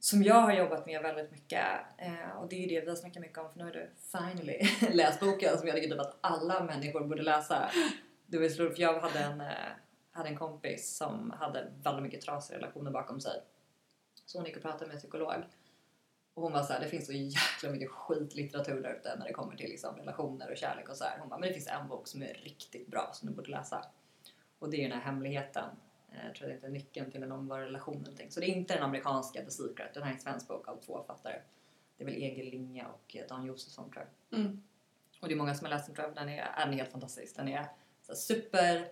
[0.00, 1.66] som jag har jobbat med väldigt mycket.
[1.98, 3.52] Eh, och det är ju det vi har snackat mycket om.
[3.52, 7.22] För nu har du finally läst boken som jag tycker typ att alla människor borde
[7.22, 7.70] läsa.
[8.26, 9.46] Det var så roligt, för jag hade en, eh,
[10.10, 13.42] hade en kompis som hade väldigt mycket trasiga relationer bakom sig.
[14.26, 15.34] Så hon gick och pratade med en psykolog.
[16.34, 19.32] Och hon var så här, det finns så jäkla mycket skitlitteratur där ute när det
[19.32, 21.18] kommer till liksom relationer och kärlek och så här.
[21.18, 23.84] Hon bara, men det finns en bok som är riktigt bra som du borde läsa.
[24.58, 25.70] Och det är den här hemligheten.
[26.12, 28.06] Eh, Jag tror det heter Nyckeln till en långvarig relation.
[28.28, 29.94] Så det är inte den amerikanska The Secret.
[29.94, 31.40] Den här är en svensk bok av två författare.
[31.96, 34.38] Det är väl Egil Linge och eh, Dan Josefsson tror jag.
[34.40, 34.62] Mm.
[35.20, 36.14] Och det är många som har läst den tror jag.
[36.14, 37.36] Den är, den är helt fantastisk.
[37.36, 37.66] Den är
[38.02, 38.88] så super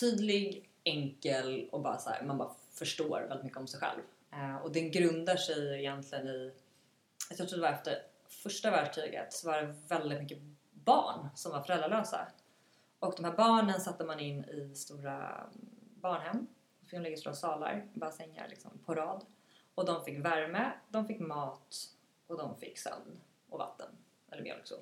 [0.00, 4.00] tydlig, enkel och bara så här, man bara förstår väldigt mycket om sig själv.
[4.32, 6.52] Eh, och den grundar sig egentligen i,
[7.30, 10.38] jag tror det var efter första världskriget så var det väldigt mycket
[10.70, 12.28] barn som var föräldralösa.
[12.98, 15.46] Och de här barnen satte man in i stora
[16.00, 16.46] barnhem.
[16.90, 19.24] De ligger i stora salar, bara sängar liksom, på rad.
[19.74, 21.76] Och de fick värme, de fick mat
[22.26, 23.88] och de fick sömn och vatten.
[24.30, 24.76] Eller mjölk så.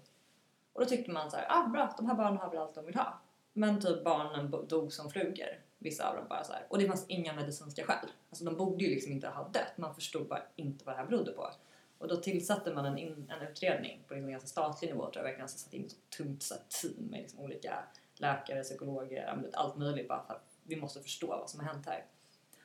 [0.73, 2.87] Och då tyckte man så här, ah bra, de här barnen har väl allt de
[2.87, 3.21] vill ha.
[3.53, 5.63] Men typ barnen dog som flugor.
[5.79, 6.67] Vissa av dem bara så här.
[6.69, 8.09] Och det fanns inga medicinska skäl.
[8.31, 9.73] Alltså de borde ju liksom inte ha dött.
[9.77, 11.51] Man förstod bara inte vad det här berodde på.
[11.99, 15.23] Och då tillsatte man en, in, en utredning på liksom ganska statlig nivå tror jag
[15.23, 15.43] verkligen.
[15.43, 20.09] Alltså satt in ett tungt så här, team med liksom olika läkare, psykologer, allt möjligt
[20.09, 22.05] bara för att vi måste förstå vad som har hänt här.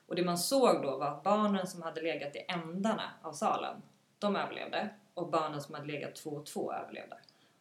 [0.08, 3.82] Och det man såg då var att barnen som hade legat i ändarna av salen,
[4.20, 4.90] de överlevde.
[5.14, 7.18] Och barnen som hade legat två och två överlevde.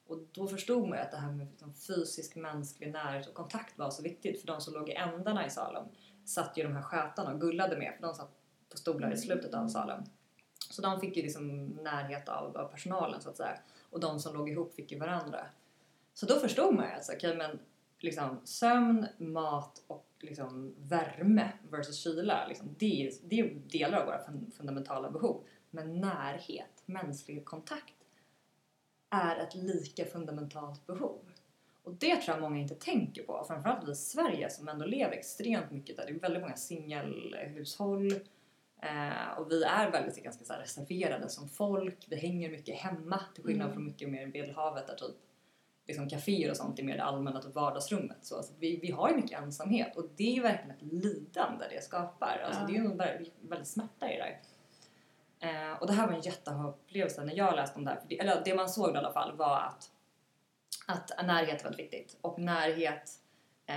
[0.06, 3.78] Och då förstod man ju att det här med liksom fysisk mänsklig närhet och kontakt
[3.78, 4.40] var så viktigt.
[4.40, 5.88] För de som låg i ändarna i salen
[6.24, 8.30] satt ju de här skötarna och gullade med, för de satt
[8.70, 10.04] på stolar i slutet av salen.
[10.70, 13.58] Så de fick ju liksom närhet av, av personalen så att säga.
[13.90, 15.46] Och de som låg ihop fick ju varandra.
[16.14, 17.58] Så då förstod man ju alltså, okej men
[18.02, 24.06] liksom sömn, mat och liksom värme versus kyla, liksom, det, är, det är delar av
[24.06, 25.44] våra fun- fundamentala behov.
[25.70, 27.94] Men närhet, mänsklig kontakt,
[29.10, 31.18] är ett lika fundamentalt behov.
[31.82, 35.12] Och det tror jag många inte tänker på, framförallt vi i Sverige som ändå lever
[35.12, 36.06] extremt mycket där.
[36.06, 38.12] Det är väldigt många singelhushåll
[38.82, 42.06] eh, och vi är väldigt ganska så reserverade som folk.
[42.08, 43.74] Vi hänger mycket hemma till skillnad Mm.
[43.74, 45.16] från mycket mer Medelhavet där typ
[45.90, 48.18] liksom kaféer och sånt är mer det allmänna typ vardagsrummet.
[48.20, 51.64] Så, alltså, vi, vi har ju mycket ensamhet och det är ju verkligen ett lidande
[51.70, 52.42] det skapar.
[52.44, 52.66] Alltså, Ja.
[52.66, 54.40] Det är ju en väldigt, väldigt smärta i det där.
[55.40, 58.00] Eh, och det här var en jätteupplevelse när jag läste om det här.
[58.00, 59.90] För det, eller det man såg i alla fall var att,
[60.86, 62.18] att närhet är väldigt viktigt.
[62.20, 63.10] Och närhet,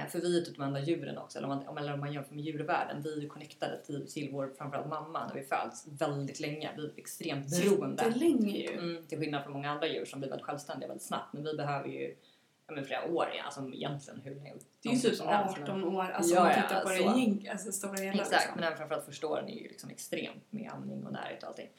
[0.09, 2.13] för vi är typ de enda djuren också, eller om man, om- eller om man
[2.13, 5.87] jämför med djurvärlden, vi är ju connectade till, till vår framförallt mamma när vi föds
[5.87, 6.71] väldigt länge.
[6.77, 8.03] Vi är extremt beroende.
[8.03, 8.77] Jättelänge ju.
[8.77, 11.33] Mm, till skillnad från många andra djur som blir väldigt självständiga väldigt snabbt.
[11.33, 12.15] Men vi behöver ju
[12.67, 15.57] ja, men flera år, ja, alltså egentligen hur länge Det är ju typ som helst,
[15.57, 16.93] men- 18 år, alltså Ja, om man ja, tittar på så.
[16.93, 18.11] det gäng, alltså stora hela.
[18.21, 18.51] Exakt, liksom.
[18.55, 21.69] men även framförallt första åren är ju liksom extremt med amning och närhet och allting.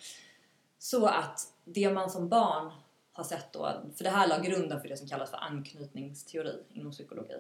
[0.78, 2.72] Så att det man som barn
[3.12, 6.92] har sett då, för det här la grunden för det som kallas för anknytningsteori inom
[6.92, 7.34] psykologi.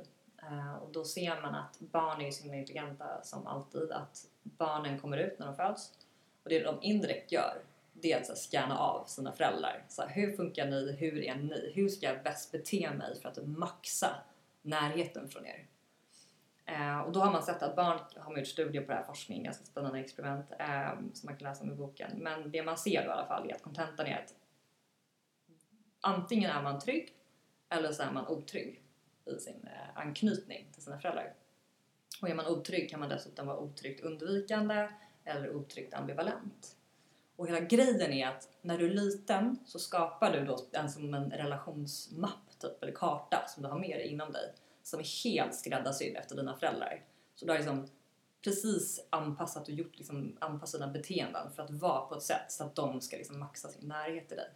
[0.50, 4.26] Eh, och då ser man att barn är ju så himla intelligenta som alltid, att
[4.42, 5.92] barnen kommer ut när de föds
[6.42, 9.84] och det de indirekt gör, det är att scanna av sina föräldrar.
[9.88, 10.96] Så här, hur funkar ni?
[10.98, 11.72] Hur är ni?
[11.74, 14.10] Hur ska jag bäst bete mig för att maxa
[14.62, 15.66] närheten från er?
[16.66, 19.04] Eh, och då har man sett att barn har man gjort studier på det här,
[19.04, 22.10] forskning, ganska spännande experiment eh, som man kan läsa om i boken.
[22.14, 24.34] Men det man ser då i alla fall är att kontentan är att
[26.00, 27.12] antingen är man trygg
[27.68, 28.83] eller så är man otrygg
[29.26, 31.34] i sin eh, anknytning till sina föräldrar.
[32.22, 34.88] Och är man otrygg kan man dessutom vara otryggt undvikande
[35.24, 36.76] eller otryggt ambivalent.
[37.36, 41.14] Och hela grejen är att när du är liten så skapar du då en som
[41.14, 44.52] en relationsmapp typ, eller karta som du har med dig inom dig
[44.82, 47.04] som är helt skräddarsydd efter dina föräldrar.
[47.34, 47.88] Så du har liksom
[48.44, 52.64] precis anpassat och gjort liksom anpassat dina beteenden för att vara på ett sätt så
[52.64, 54.50] att de ska liksom maxa sin närhet till dig.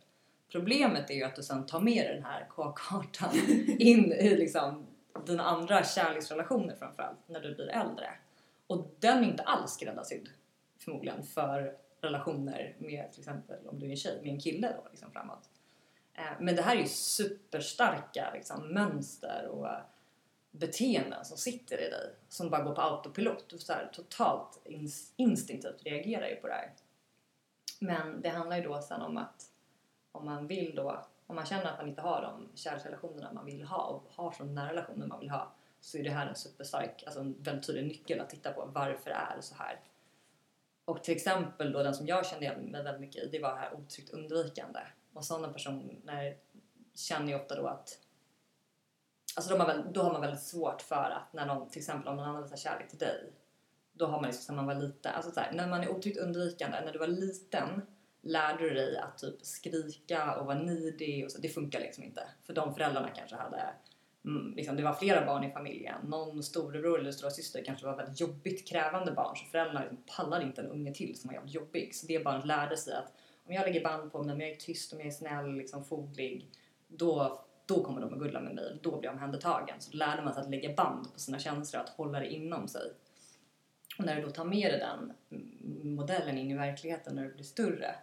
[0.53, 3.35] Problemet är ju att du sen tar med dig den här K-kartan
[3.79, 4.87] in i liksom
[5.27, 8.11] dina andra kärleksrelationer framförallt när du blir äldre.
[8.67, 10.29] Och den är inte alls skräddarsydd
[10.79, 14.89] förmodligen för relationer med till exempel om du är en tjej med en kille då
[14.91, 15.51] liksom framåt.
[16.15, 19.69] Eh, men det här är ju superstarka liksom, mönster och
[20.51, 23.49] beteenden som sitter i dig som bara går på autopilot.
[23.49, 24.61] Du så här, totalt
[25.17, 26.73] instinktivt reagerar ju på det här.
[27.79, 29.51] Men det handlar ju då sen om att
[30.19, 33.62] om man vill då, om man känner att man inte har de kärleksrelationerna man vill
[33.62, 37.03] ha och har så nära relationer man vill ha så är det här en superstark,
[37.07, 38.71] alltså en väldigt tydlig nyckel att titta på.
[38.75, 39.81] Varför är det så här?
[40.85, 43.55] Och till exempel då den som jag kände igen mig väldigt mycket i, det var
[43.55, 44.81] det här otryggt undvikande.
[45.12, 46.37] Och sådana personer
[46.95, 47.99] känner ju ofta då att
[49.37, 52.09] Alltså då, har väl, då har man väldigt svårt för att när någon, till exempel
[52.09, 53.33] om någon annan visar kärlek till dig,
[53.93, 56.19] då har man liksom sen man var liten, alltså så här, när man är otryggt
[56.19, 57.83] undvikande, när du var liten
[58.29, 62.22] lärde du dig att typ skrika och vara nidig och så, det funkar liksom inte.
[62.47, 63.62] För de föräldrarna kanske hade,
[64.24, 67.97] mm, liksom, det var flera barn i familjen, någon storebror eller stora syster kanske var
[67.97, 71.55] väldigt jobbigt krävande barn så föräldrarna liksom pallade inte en unge till som var jävligt
[71.55, 71.95] jobbig.
[71.95, 73.12] Så det barnet lärde sig att
[73.47, 75.85] om jag lägger band på mig, om jag är tyst, om jag är snäll, liksom
[75.85, 76.51] foglig,
[76.89, 79.81] då då kommer de att gulla med mig, då blir jag omhändertagen.
[79.81, 82.68] Så då lärde man sig att lägga band på sina känslor, att hålla det inom
[82.68, 82.93] sig.
[83.99, 85.12] Och när du då tar med dig den
[85.95, 87.95] modellen in i verkligheten när du blir större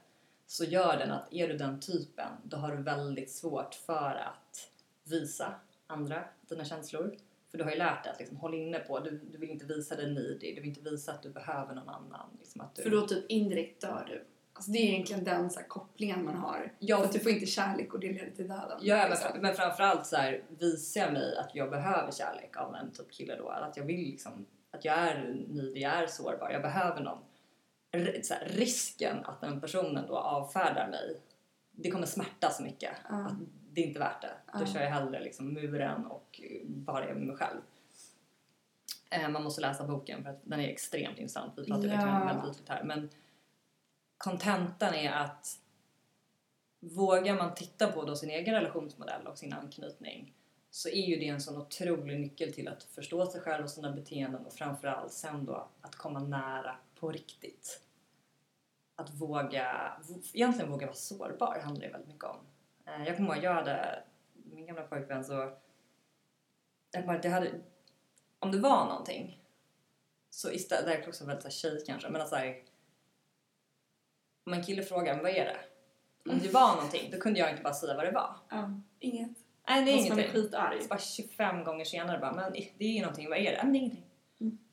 [0.48, 4.70] så gör den att är du den typen då har du väldigt svårt för att
[5.04, 5.54] visa
[5.88, 7.18] andra dina känslor.
[7.52, 9.66] För du har ju lärt dig att liksom, hålla inne på, du, du vill inte
[9.66, 12.30] visa dig needy, du vill inte visa att du behöver någon annan.
[12.40, 12.84] Liksom att du...
[12.84, 14.26] För då typ indirekt dör du?
[14.54, 16.74] Alltså det är egentligen den så här, kopplingen man har.
[16.80, 16.98] Ja.
[16.98, 18.80] För att du får inte kärlek och det leder till döden.
[18.82, 22.92] Ja, men, men framförallt så här, visar jag mig att jag behöver kärlek av en
[22.92, 23.50] typ kille då.
[23.50, 27.18] Att jag vill liksom, att jag är ny, jag är sårbar, jag behöver någon.
[27.96, 31.18] Här, risken att den personen då avfärdar mig,
[31.72, 32.92] det kommer smärta så mycket.
[33.12, 33.26] Uh.
[33.26, 33.34] Att
[33.72, 34.60] det är inte värt det.
[34.60, 37.62] Då kör jag hellre liksom muren och bara är med mig själv.
[39.10, 41.54] Eh, man måste läsa boken för att den är extremt intressant.
[41.58, 42.26] Vi pratar ja.
[42.26, 42.84] väldigt ytligt här.
[42.84, 43.10] Men,
[44.18, 45.60] kontentan är att
[46.80, 50.34] vågar man titta på då sin egen relationsmodell och sin anknytning
[50.70, 53.92] så är ju det en sån otrolig nyckel till att förstå sig själv och sina
[53.92, 57.85] beteenden och framförallt sen då att komma nära på riktigt.
[58.96, 59.94] Att våga,
[60.34, 62.38] egentligen våga vara sårbar handlar det väldigt mycket om.
[62.86, 65.58] Eh, jag kommer ihåg, jag hade min gamla pojkvän så
[66.92, 67.52] jag bara, det hade,
[68.40, 69.42] om det var någonting
[70.30, 72.36] så istället, det här är också väldigt tjej kanske, men alltså
[74.46, 75.60] om en kille frågar vad är det?
[76.32, 78.36] Om det var någonting, då kunde jag inte bara säga vad det var.
[78.50, 79.38] Ja, inget.
[79.68, 80.16] Nej, det är ingenting.
[80.16, 80.82] Man är skitarg.
[80.82, 83.60] Så bara 25 gånger senare bara, men det är ju någonting, vad är det?
[83.64, 84.05] Men det är ingenting.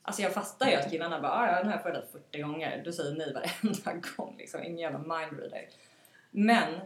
[0.02, 2.82] Alltså jag fattar ju att killarna bara, ah, ja den har jag frågat 40 gånger.
[2.84, 5.68] Du säger nej varenda gång liksom, ingen jävla mindreader.
[6.30, 6.80] Men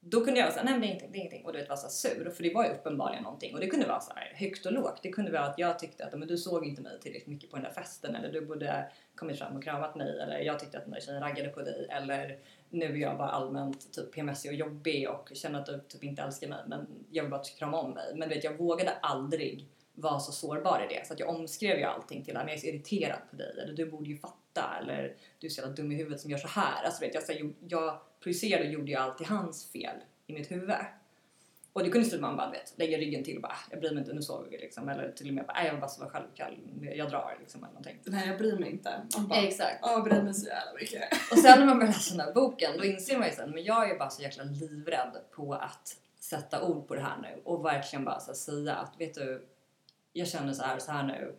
[0.00, 1.44] då kunde jag säga nej men det är ingenting, det är ingenting.
[1.44, 2.30] Och du vet vara så sur.
[2.30, 3.54] För det var ju uppenbarligen någonting.
[3.54, 4.98] Och det kunde vara så här högt och lågt.
[5.02, 7.56] Det kunde vara att jag tyckte att men du såg inte mig tillräckligt mycket på
[7.56, 8.16] den där festen.
[8.16, 10.20] Eller du borde kommit fram och kramat mig.
[10.20, 11.86] Eller jag tyckte att den där tjejen raggade på dig.
[11.90, 12.38] Eller
[12.70, 16.22] nu är jag bara allmänt typ PMSig och jobbig och känner att du typ inte
[16.22, 16.58] älskar mig.
[16.66, 18.12] Men jag vill bara krama om mig.
[18.14, 21.06] Men du vet jag vågade aldrig vara så sårbar i det.
[21.06, 23.60] Så att jag omskrev ju allting till att jag är så irriterad på dig.
[23.62, 24.76] Eller du borde ju fatta.
[24.80, 26.84] Eller du är så jävla dum i huvudet som gör så här.
[26.84, 30.50] Alltså vet jag, så jag, jag projicerade och gjorde ju alltid hans fel i mitt
[30.50, 30.74] huvud.
[31.76, 34.12] Och det kunde man bara vet, lägga ryggen till och bara jag bryr mig inte,
[34.12, 34.88] nu sover vi liksom.
[34.88, 37.98] Eller till och med bara jag vill bara sova självkall, jag drar liksom eller någonting.
[38.04, 39.02] Nej jag bryr mig inte.
[39.28, 39.78] bara, Exakt.
[39.82, 41.02] jag bryr mig så jävla mycket.
[41.32, 43.64] Och sen när man börjar läsa den här boken då inser man ju sen, men
[43.64, 47.64] jag är bara så jäkla livrädd på att sätta ord på det här nu och
[47.64, 49.46] verkligen bara så säga att vet du,
[50.18, 51.36] jag känner så här och så här nu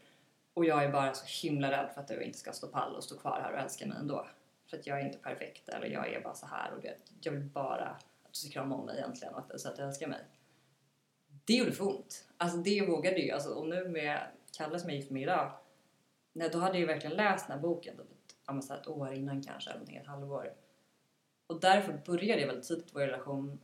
[0.53, 3.03] och jag är bara så himla rädd för att du inte ska stå pall och
[3.03, 4.27] stå kvar här och älska mig ändå.
[4.69, 7.31] För att jag är inte perfekt eller jag är bara så här och det, jag
[7.31, 7.85] vill bara
[8.23, 10.19] att du ska krama om mig egentligen och att, så att du älskar mig.
[11.45, 12.27] Det gjorde för ont.
[12.37, 13.31] Alltså det vågade ju.
[13.31, 14.21] Alltså, och nu med
[14.57, 15.51] Kalle som jag är gift med idag.
[16.33, 18.07] Nej, då hade jag ju verkligen läst den här boken typ
[18.49, 20.53] ett, ett år innan kanske, eller ett halvår.
[21.47, 23.59] Och därför började jag väldigt tidigt vår relation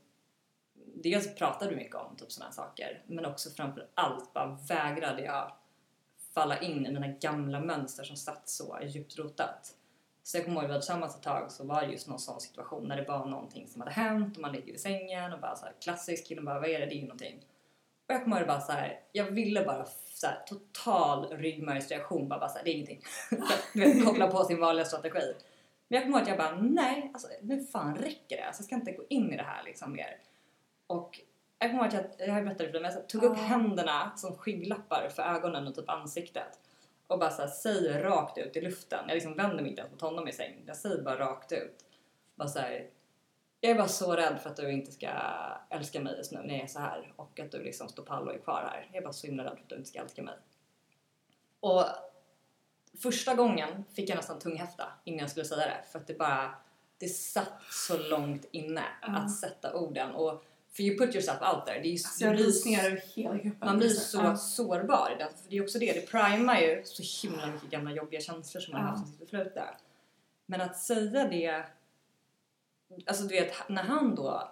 [0.93, 5.21] Dels pratade vi mycket om typ sådana här saker men också framför allt bara vägrade
[5.21, 5.51] jag
[6.33, 9.75] falla in i mina gamla mönster som satt så djupt rotat.
[10.23, 12.19] Så jag kommer ihåg att vi var tillsammans ett tag så var det just någon
[12.19, 15.39] sån situation när det var någonting som hade hänt och man ligger i sängen och
[15.39, 16.85] bara så här klassiskt killen bara vad är det?
[16.85, 17.45] Det är ju någonting.
[18.07, 22.39] Och jag kommer ihåg bara så här, jag ville bara så här, total ryggmärgsreaktion bara,
[22.39, 23.01] bara så här, det är ingenting.
[23.73, 25.33] du vet, koppla på sin vanliga strategi.
[25.87, 28.43] Men jag kommer ihåg att jag bara nej, alltså nu fan räcker det.
[28.43, 30.17] Alltså, jag ska inte gå in i det här liksom mer.
[30.93, 31.19] Och
[31.59, 34.37] jag kommer ihåg att jag, jag det för dig, men jag tog upp händerna som
[34.37, 36.59] skygglappar för ögonen och typ ansiktet.
[37.07, 39.05] Och bara såhär säger rakt ut i luften.
[39.07, 40.63] Jag liksom vänder mig inte ens mot honom i säng.
[40.65, 41.85] Jag säger bara rakt ut.
[42.35, 42.89] Bara såhär.
[43.59, 45.09] Jag är bara så rädd för att du inte ska
[45.69, 48.27] älska mig just nu när jag är så här och att du liksom står pall
[48.27, 48.87] och är kvar här.
[48.91, 50.35] Jag är bara så himla rädd för att du inte ska älska mig.
[51.59, 51.85] Och
[53.01, 56.55] första gången fick jag nästan tunghäfta innan jag skulle säga det för att det bara
[56.97, 59.17] det satt så långt inne Ja.
[59.17, 60.43] att sätta orden och
[60.75, 61.79] för you put yourself out there.
[61.79, 63.55] Det är Så har rysningar över hela kroppen.
[63.59, 64.35] man blir så Ja.
[64.37, 65.25] sårbar det.
[65.43, 68.71] För det är också det, det primar ju så himla mycket gamla jobbiga känslor som
[68.71, 68.95] man har Ja.
[68.97, 69.63] haft i sitt förflutna.
[70.45, 71.65] Men att säga det,
[73.05, 74.51] alltså du vet när han då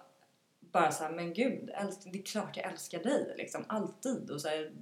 [0.60, 1.70] bara såhär, men gud,
[2.04, 4.30] det är klart jag älskar dig liksom, alltid.
[4.30, 4.72] Och så här,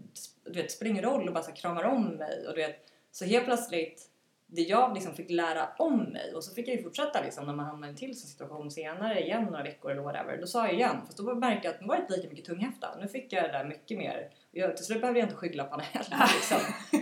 [0.45, 2.47] du vet, spelar ingen roll och bara så här, kramar om mig.
[2.49, 4.10] Och du vet, så helt plötsligt,
[4.53, 7.55] det jag liksom fick lära om mig och så fick jag ju fortsätta liksom när
[7.55, 10.37] man hamnade i en till situation senare igen, några veckor eller whatever.
[10.41, 12.45] Då sa jag igen, fast då märkte jag att nu var det inte lika mycket
[12.45, 12.97] tunghäfta.
[13.01, 14.31] Nu fick jag det där mycket mer.
[14.51, 16.59] Jag, till slut behövde jag inte skygglapparna heller liksom.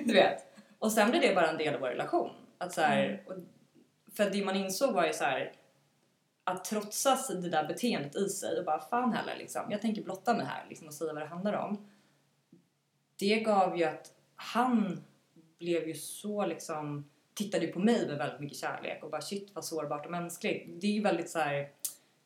[0.07, 0.47] Du vet.
[0.79, 2.31] Och sen blev det bara en del av vår relation.
[2.59, 3.35] Att så här, och,
[4.17, 5.53] för det man insåg var ju så här
[6.45, 10.35] att trotsa det där beteendet i sig och bara fan heller liksom, jag tänker blotta
[10.35, 11.89] mig här liksom, och säga vad det handlar om.
[13.19, 15.05] Det gav ju att han
[15.59, 19.51] blev ju så liksom, tittade ju på mig med väldigt mycket kärlek och bara shit
[19.55, 20.81] vad sårbart och mänskligt.
[20.81, 21.69] Det är ju väldigt så här,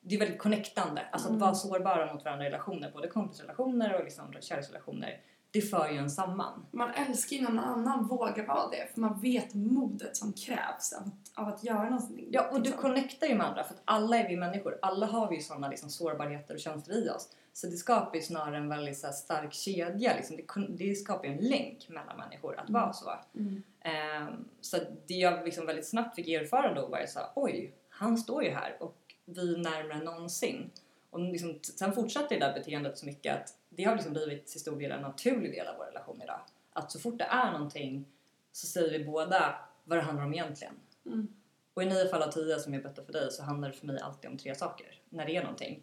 [0.01, 1.03] det är väldigt connectande.
[1.13, 1.41] Alltså att Mm.
[1.41, 5.21] vara sårbara mot varandra i relationer, både kompisrelationer och liksom kärleksrelationer.
[5.51, 6.67] Det för ju en samman.
[6.71, 10.93] Man älskar ju när någon annan vågar vara det för man vet modet som krävs
[10.93, 12.29] av att, av att göra någonting.
[12.31, 12.83] Ja, och du liksom.
[12.83, 14.79] connectar ju med andra för att alla är vi människor.
[14.83, 17.29] Alla har vi ju sådana liksom, sårbarheter och känslor i oss.
[17.53, 20.17] Så det skapar ju snarare en väldigt så stark kedja.
[20.17, 20.37] Liksom.
[20.37, 23.13] Det, det skapar ju en länk mellan människor att vara så.
[23.35, 23.63] Mm.
[23.81, 27.73] Ehm, så att det jag liksom väldigt snabbt fick erfara då var ju här, oj,
[27.89, 30.71] han står ju här och vi är närmare än någonsin.
[31.11, 34.61] Och liksom, sen fortsatte det där beteendet så mycket att det har liksom blivit till
[34.61, 36.41] stor del en naturlig del av vår relation idag.
[36.73, 38.05] Att så fort det är någonting
[38.53, 40.75] så säger vi båda vad det handlar om egentligen.
[41.07, 41.29] Mm.
[41.75, 43.87] Och i nio fall av tio som jag berättar för dig så handlar det för
[43.87, 45.83] mig alltid om tre saker när det är någonting.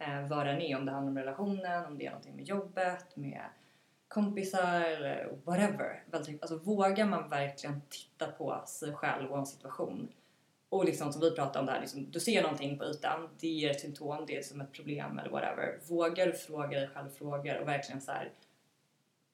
[0.00, 2.44] Eh, vad det än är, om det handlar om relationen, om det är någonting med
[2.44, 3.42] jobbet, med
[4.08, 6.02] kompisar eller whatever.
[6.10, 10.08] Väldigt- Alltså vågar man verkligen titta på sig själv och en situation
[10.68, 13.70] och liksom som vi pratade om där, liksom, du ser någonting på ytan, det ger
[13.70, 15.78] ett symptom, det är som ett problem eller whatever.
[15.88, 18.30] Vågar du fråga dig själv frågor och verkligen så här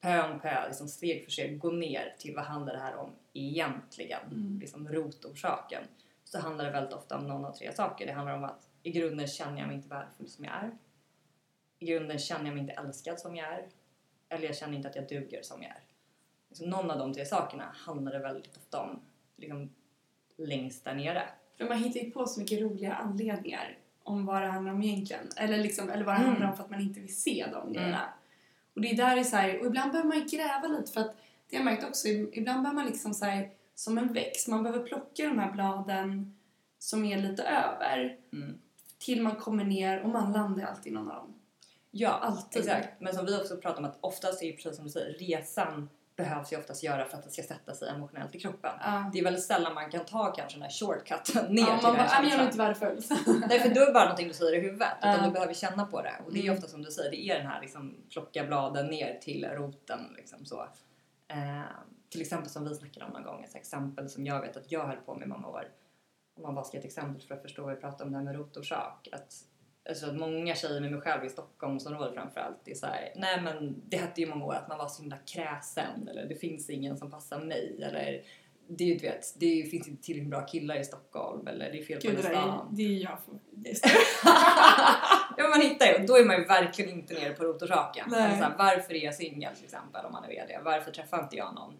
[0.01, 3.09] pö om pö, liksom steg för steg gå ner till vad handlar det här om
[3.33, 4.59] egentligen, Mm.
[4.59, 5.83] liksom rotorsaken.
[6.23, 8.05] Så handlar det väldigt ofta om någon av tre saker.
[8.05, 10.71] Det handlar om att i grunden känner jag mig inte värdefull som jag är.
[11.79, 13.67] I grunden känner jag mig inte älskad som jag är.
[14.29, 15.81] Eller jag känner inte att jag duger som jag är.
[16.49, 18.99] Liksom någon av de tre sakerna handlar det väldigt ofta om
[19.35, 19.69] liksom,
[20.37, 21.23] längst där nere.
[21.57, 25.29] För man hittar ju på så mycket roliga anledningar om vad det handlar om egentligen.
[25.37, 26.29] Eller, liksom, eller vad det Mm.
[26.29, 27.73] handlar om för att man inte vill se de Mm.
[27.73, 28.13] grejerna.
[28.73, 31.01] Och det är där det är så här, och ibland behöver man gräva lite för
[31.01, 31.15] att
[31.49, 34.63] det har jag märkt också, ibland behöver man liksom så här, som en växt, man
[34.63, 36.37] behöver plocka de här bladen
[36.79, 38.59] som är lite över Mm.
[38.97, 41.33] Till man kommer ner och man landar alltid i någon av dem.
[41.91, 42.61] Ja, Alltid.
[42.61, 43.01] exakt.
[43.01, 45.89] Men som vi också pratar om att oftast är ju precis som du säger, resan
[46.15, 48.71] behövs ju oftast göra för att det ska sätta sig emotionellt i kroppen.
[48.83, 49.09] Ja.
[49.13, 51.95] Det är väldigt sällan man kan ta kanske den här shortcutten ner Ja, till man
[51.95, 52.67] den bara, här "Nej, men jag känslan.
[52.71, 53.43] inte värdefull.
[53.49, 54.87] Nej för då är det bara någonting du säger i huvudet.
[54.99, 55.25] Utan Ja.
[55.25, 56.13] du behöver känna på det.
[56.25, 56.57] Och det är ju Mm.
[56.57, 59.99] ofta som du säger, det är den här liksom plocka bladen ner till roten.
[60.17, 60.61] Liksom så.
[61.27, 61.61] Eh,
[62.09, 64.85] till exempel som vi snackade om någon gång, ett exempel som jag vet att jag
[64.87, 65.67] höll på med i många år.
[66.37, 68.17] Om man bara ska ge ett exempel för att förstå vad vi pratar om det
[68.17, 69.07] här med rotorsak.
[69.11, 69.33] Att,
[69.89, 73.81] alltså att många tjejer med mig själv i Stockholmsområdet framförallt, det är såhär, nej men
[73.85, 76.97] det hette ju många år att man var så himla kräsen eller det finns ingen
[76.97, 78.23] som passar mig eller
[78.67, 81.79] det, är ju, du vet, det finns inte tillräckligt bra killar i Stockholm eller det
[81.79, 82.67] är fel på Gud, är, stan.
[82.71, 83.19] det är jag.
[83.25, 83.77] För, det är
[85.37, 86.05] ja, man hittar ju.
[86.05, 88.13] Då är man ju verkligen inte nere på rotorsaken.
[88.13, 90.59] Alltså, varför är jag singel till exempel om man är VD?
[90.63, 91.73] Varför träffar inte jag någon?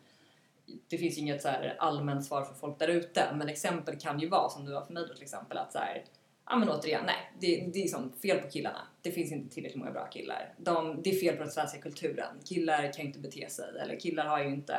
[0.88, 1.49] Det finns ju inget så
[1.80, 4.93] allmänt svar för folk där ute, men exempel kan ju vara som du var för
[4.93, 6.03] mig då till exempel att så här,
[6.49, 8.88] ja men återigen, nej, det, det är som fel på killarna.
[9.01, 10.53] Det finns inte tillräckligt många bra killar.
[10.57, 12.39] De, det är fel på den svenska kulturen.
[12.45, 14.76] Killar kan ju inte bete sig, eller killar har ju inte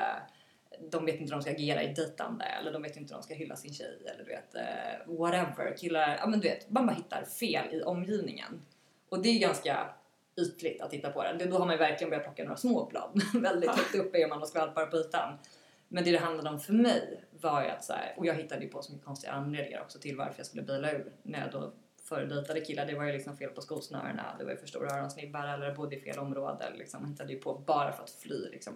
[0.90, 3.22] de vet inte hur de ska agera i dejtande eller de vet inte hur de
[3.22, 5.76] ska hylla sin tjej eller du vet eh, whatever.
[5.76, 8.62] Killar, ja men du vet, man bara hittar fel i omgivningen.
[9.08, 9.88] Och det är ganska
[10.40, 11.44] ytligt att titta på det.
[11.44, 13.22] Då har man ju verkligen börjat plocka några små blad.
[13.42, 15.38] Väldigt högt uppe är man och skvalpar på ytan.
[15.88, 18.64] Men det det handlade om för mig var ju att så här, och jag hittade
[18.64, 21.52] ju på så mycket konstiga anledningar också till varför jag skulle bila ur när jag
[21.52, 21.72] då
[22.08, 22.86] föredejtade killar.
[22.86, 25.96] Det var ju liksom fel på skosnörena, det var ju för stora öronsnibbar eller bodde
[25.96, 26.72] i fel område.
[26.74, 27.02] Liksom.
[27.02, 28.74] Man hittade ju på bara för att fly liksom.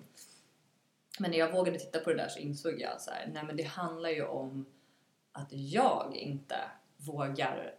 [1.19, 3.57] Men när jag vågade titta på det där så insåg jag så här, nej men
[3.57, 4.67] det handlar ju om
[5.33, 6.57] att jag inte
[6.97, 7.75] vågar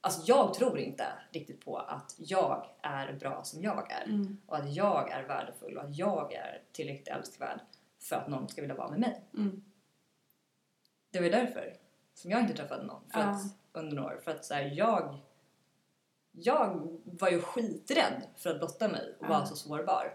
[0.00, 4.40] Alltså jag tror inte riktigt på att jag är bra som jag är Mm.
[4.46, 7.60] och att jag är värdefull och att jag är tillräckligt älskvärd
[8.00, 9.24] för att någon ska vilja vara med mig.
[9.34, 9.64] Mm.
[11.10, 11.76] Det var därför
[12.14, 13.26] som jag inte träffade någon för Ja.
[13.26, 13.42] att,
[13.72, 14.20] under några år.
[14.24, 15.18] För att så här, jag,
[16.32, 19.28] jag var ju skiträdd för att blotta mig och Ja.
[19.28, 20.14] vara så sårbar.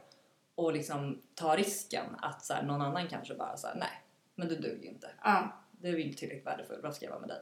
[0.55, 4.03] Och liksom ta risken att så här, någon annan kanske bara säger nej,
[4.36, 5.11] men du duger ju inte.
[5.23, 5.51] Ja.
[5.71, 7.41] Du är inte tillräckligt värdefull, varför ska jag vara med dig?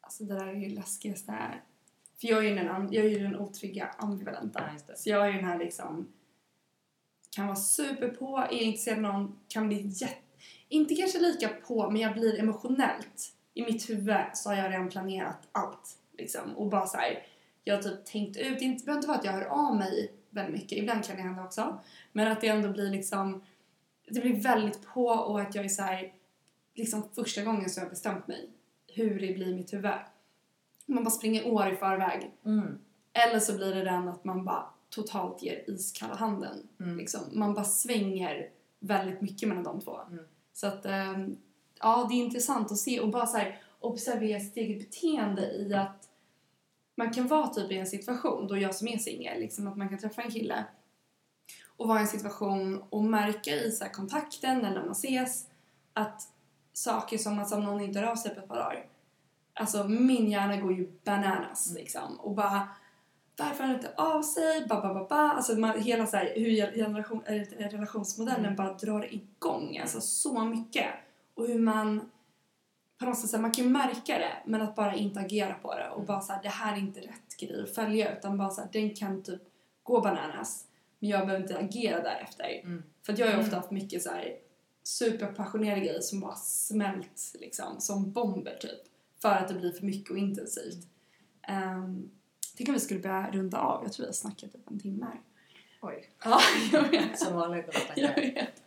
[0.00, 1.64] Alltså det där är ju läskigaste här.
[2.20, 4.60] För jag är ju den, jag är ju den otrygga ambivalenta.
[4.60, 4.96] Ja, det.
[4.98, 6.12] Så jag är ju den här liksom
[7.30, 10.14] kan vara super på, är intresserad av någon, kan bli jätte...
[10.68, 13.34] Inte kanske lika på, men jag blir emotionellt.
[13.54, 15.98] I mitt huvud så har jag redan planerat allt.
[16.18, 16.56] Liksom.
[16.56, 17.22] Och bara så här,
[17.64, 20.12] jag har typ tänkt ut, det inte- behöver inte vara att jag hör av mig
[20.30, 21.78] väldigt mycket, ibland kan det hända också.
[22.12, 23.44] Men att det ändå blir liksom,
[24.08, 26.12] det blir väldigt på och att jag är så här,
[26.74, 28.48] liksom första gången så har jag bestämt mig
[28.86, 29.92] hur det blir i mitt huvud.
[30.86, 32.30] Man bara springer år i förväg.
[32.44, 32.78] Mm.
[33.12, 36.68] Eller så blir det den att man bara totalt ger iskalla handen.
[36.80, 36.98] Mm.
[36.98, 37.20] Liksom.
[37.32, 40.00] Man bara svänger väldigt mycket mellan de två.
[40.10, 40.24] Mm.
[40.52, 41.36] Så att, ehm,
[41.80, 45.74] ja, det är intressant att se och bara så här, observera sitt eget beteende i
[45.74, 46.08] att
[46.94, 49.88] man kan vara typ i en situation, då jag som är singel, liksom att man
[49.88, 50.64] kan träffa en kille
[51.76, 55.46] och vara i en situation och märka i så här kontakten eller när man ses
[55.92, 56.22] att
[56.72, 58.86] saker som att om någon inte av sig på ett par dagar
[59.54, 62.68] Alltså min hjärna går ju bananas liksom och bara
[63.36, 64.66] varför han inte av sig?
[64.68, 65.16] Ba, ba, ba, ba.
[65.16, 68.56] Alltså man, hela så här, hur generation, äh, relationsmodellen Mm.
[68.56, 70.88] bara drar igång alltså så mycket.
[71.34, 72.10] Och hur man
[72.98, 75.74] på något sätt, här, man kan ju märka det men att bara inte agera på
[75.74, 76.06] det och Mm.
[76.06, 78.68] bara så här, det här är inte rätt grej att följa utan bara så här,
[78.72, 79.42] den kan typ
[79.82, 80.66] gå bananas
[80.98, 82.60] men jag behöver inte agera därefter.
[82.64, 82.82] Mm.
[83.06, 83.44] För jag har ju Mm.
[83.46, 84.34] ofta haft mycket så här
[84.82, 88.80] superpassionerade grejer som bara smält liksom som bomber typ.
[89.22, 90.86] För att det blir för mycket och intensivt.
[91.48, 92.10] Um,
[92.60, 93.82] tycker vi skulle börja runda av.
[93.84, 95.20] Jag tror vi har snackat typ en timme här.
[95.82, 96.40] Oj, Ja,
[96.72, 97.18] jag vet.
[97.18, 98.62] som vanligt Jag vet.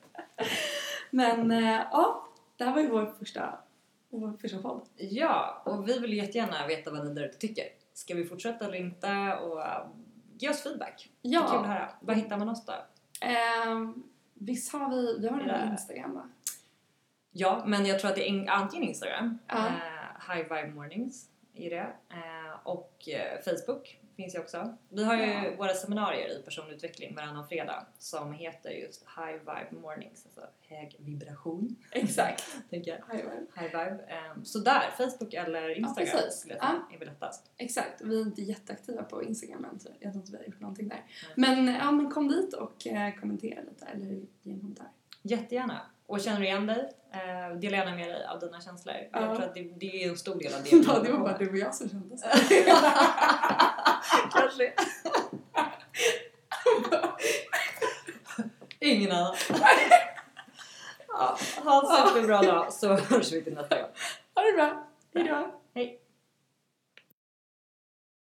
[1.09, 2.27] Men eh, ja,
[2.57, 3.59] det här var ju vår första,
[4.09, 4.81] vår första podd.
[4.97, 7.65] Ja, och vi vill jättegärna veta vad ni där ute tycker.
[7.93, 9.35] Ska vi fortsätta eller inte?
[9.41, 9.87] Och uh,
[10.37, 11.09] ge oss feedback.
[11.21, 11.89] Det är kul att Ja, höra.
[11.99, 12.73] Var hittar man oss då?
[13.71, 15.71] um, visst har vi, vi har en Ja.
[15.71, 16.29] Instagram va?
[17.31, 19.67] Ja, men jag tror att det är in- antingen Instagram, Ja.
[19.67, 24.77] eh, High Vibe Mornings är det, eh, och eh, Facebook finns ju också.
[24.89, 25.43] Vi har ju Ja.
[25.57, 30.95] våra seminarier i personlig utveckling varannan fredag som heter just High Vibe Mornings, alltså hög
[30.99, 32.43] vibration, Exakt.
[32.69, 33.15] tänker jag.
[33.15, 33.45] High vibe.
[33.55, 34.03] High Vibe.
[34.07, 36.39] Eh, så där, Facebook eller Instagram precis.
[36.39, 37.51] skulle jag säga är väl lättast.
[37.57, 40.59] Exakt, vi är inte jätteaktiva på Instagram än så jag tror inte vi har gjort
[40.59, 41.03] någonting där.
[41.35, 44.87] Men, ja, men kom dit och eh, kommentera lite eller ge en kommentar.
[45.21, 45.81] Jättegärna.
[46.13, 48.95] Och känner du igen dig, eh, dela gärna med dig av dina känslor.
[49.11, 49.21] Ja.
[49.21, 50.69] Jag tror att det, det är en stor del av det.
[50.87, 52.27] Ja, det var bara du och jag som kände så.
[54.31, 54.73] Kanske.
[58.79, 59.35] Ingen annan.
[61.07, 63.91] ja, ha en superbra dag så hörs vi till nästa gång.
[64.35, 65.51] Ha det bra, hejdå!
[65.75, 66.02] Hej.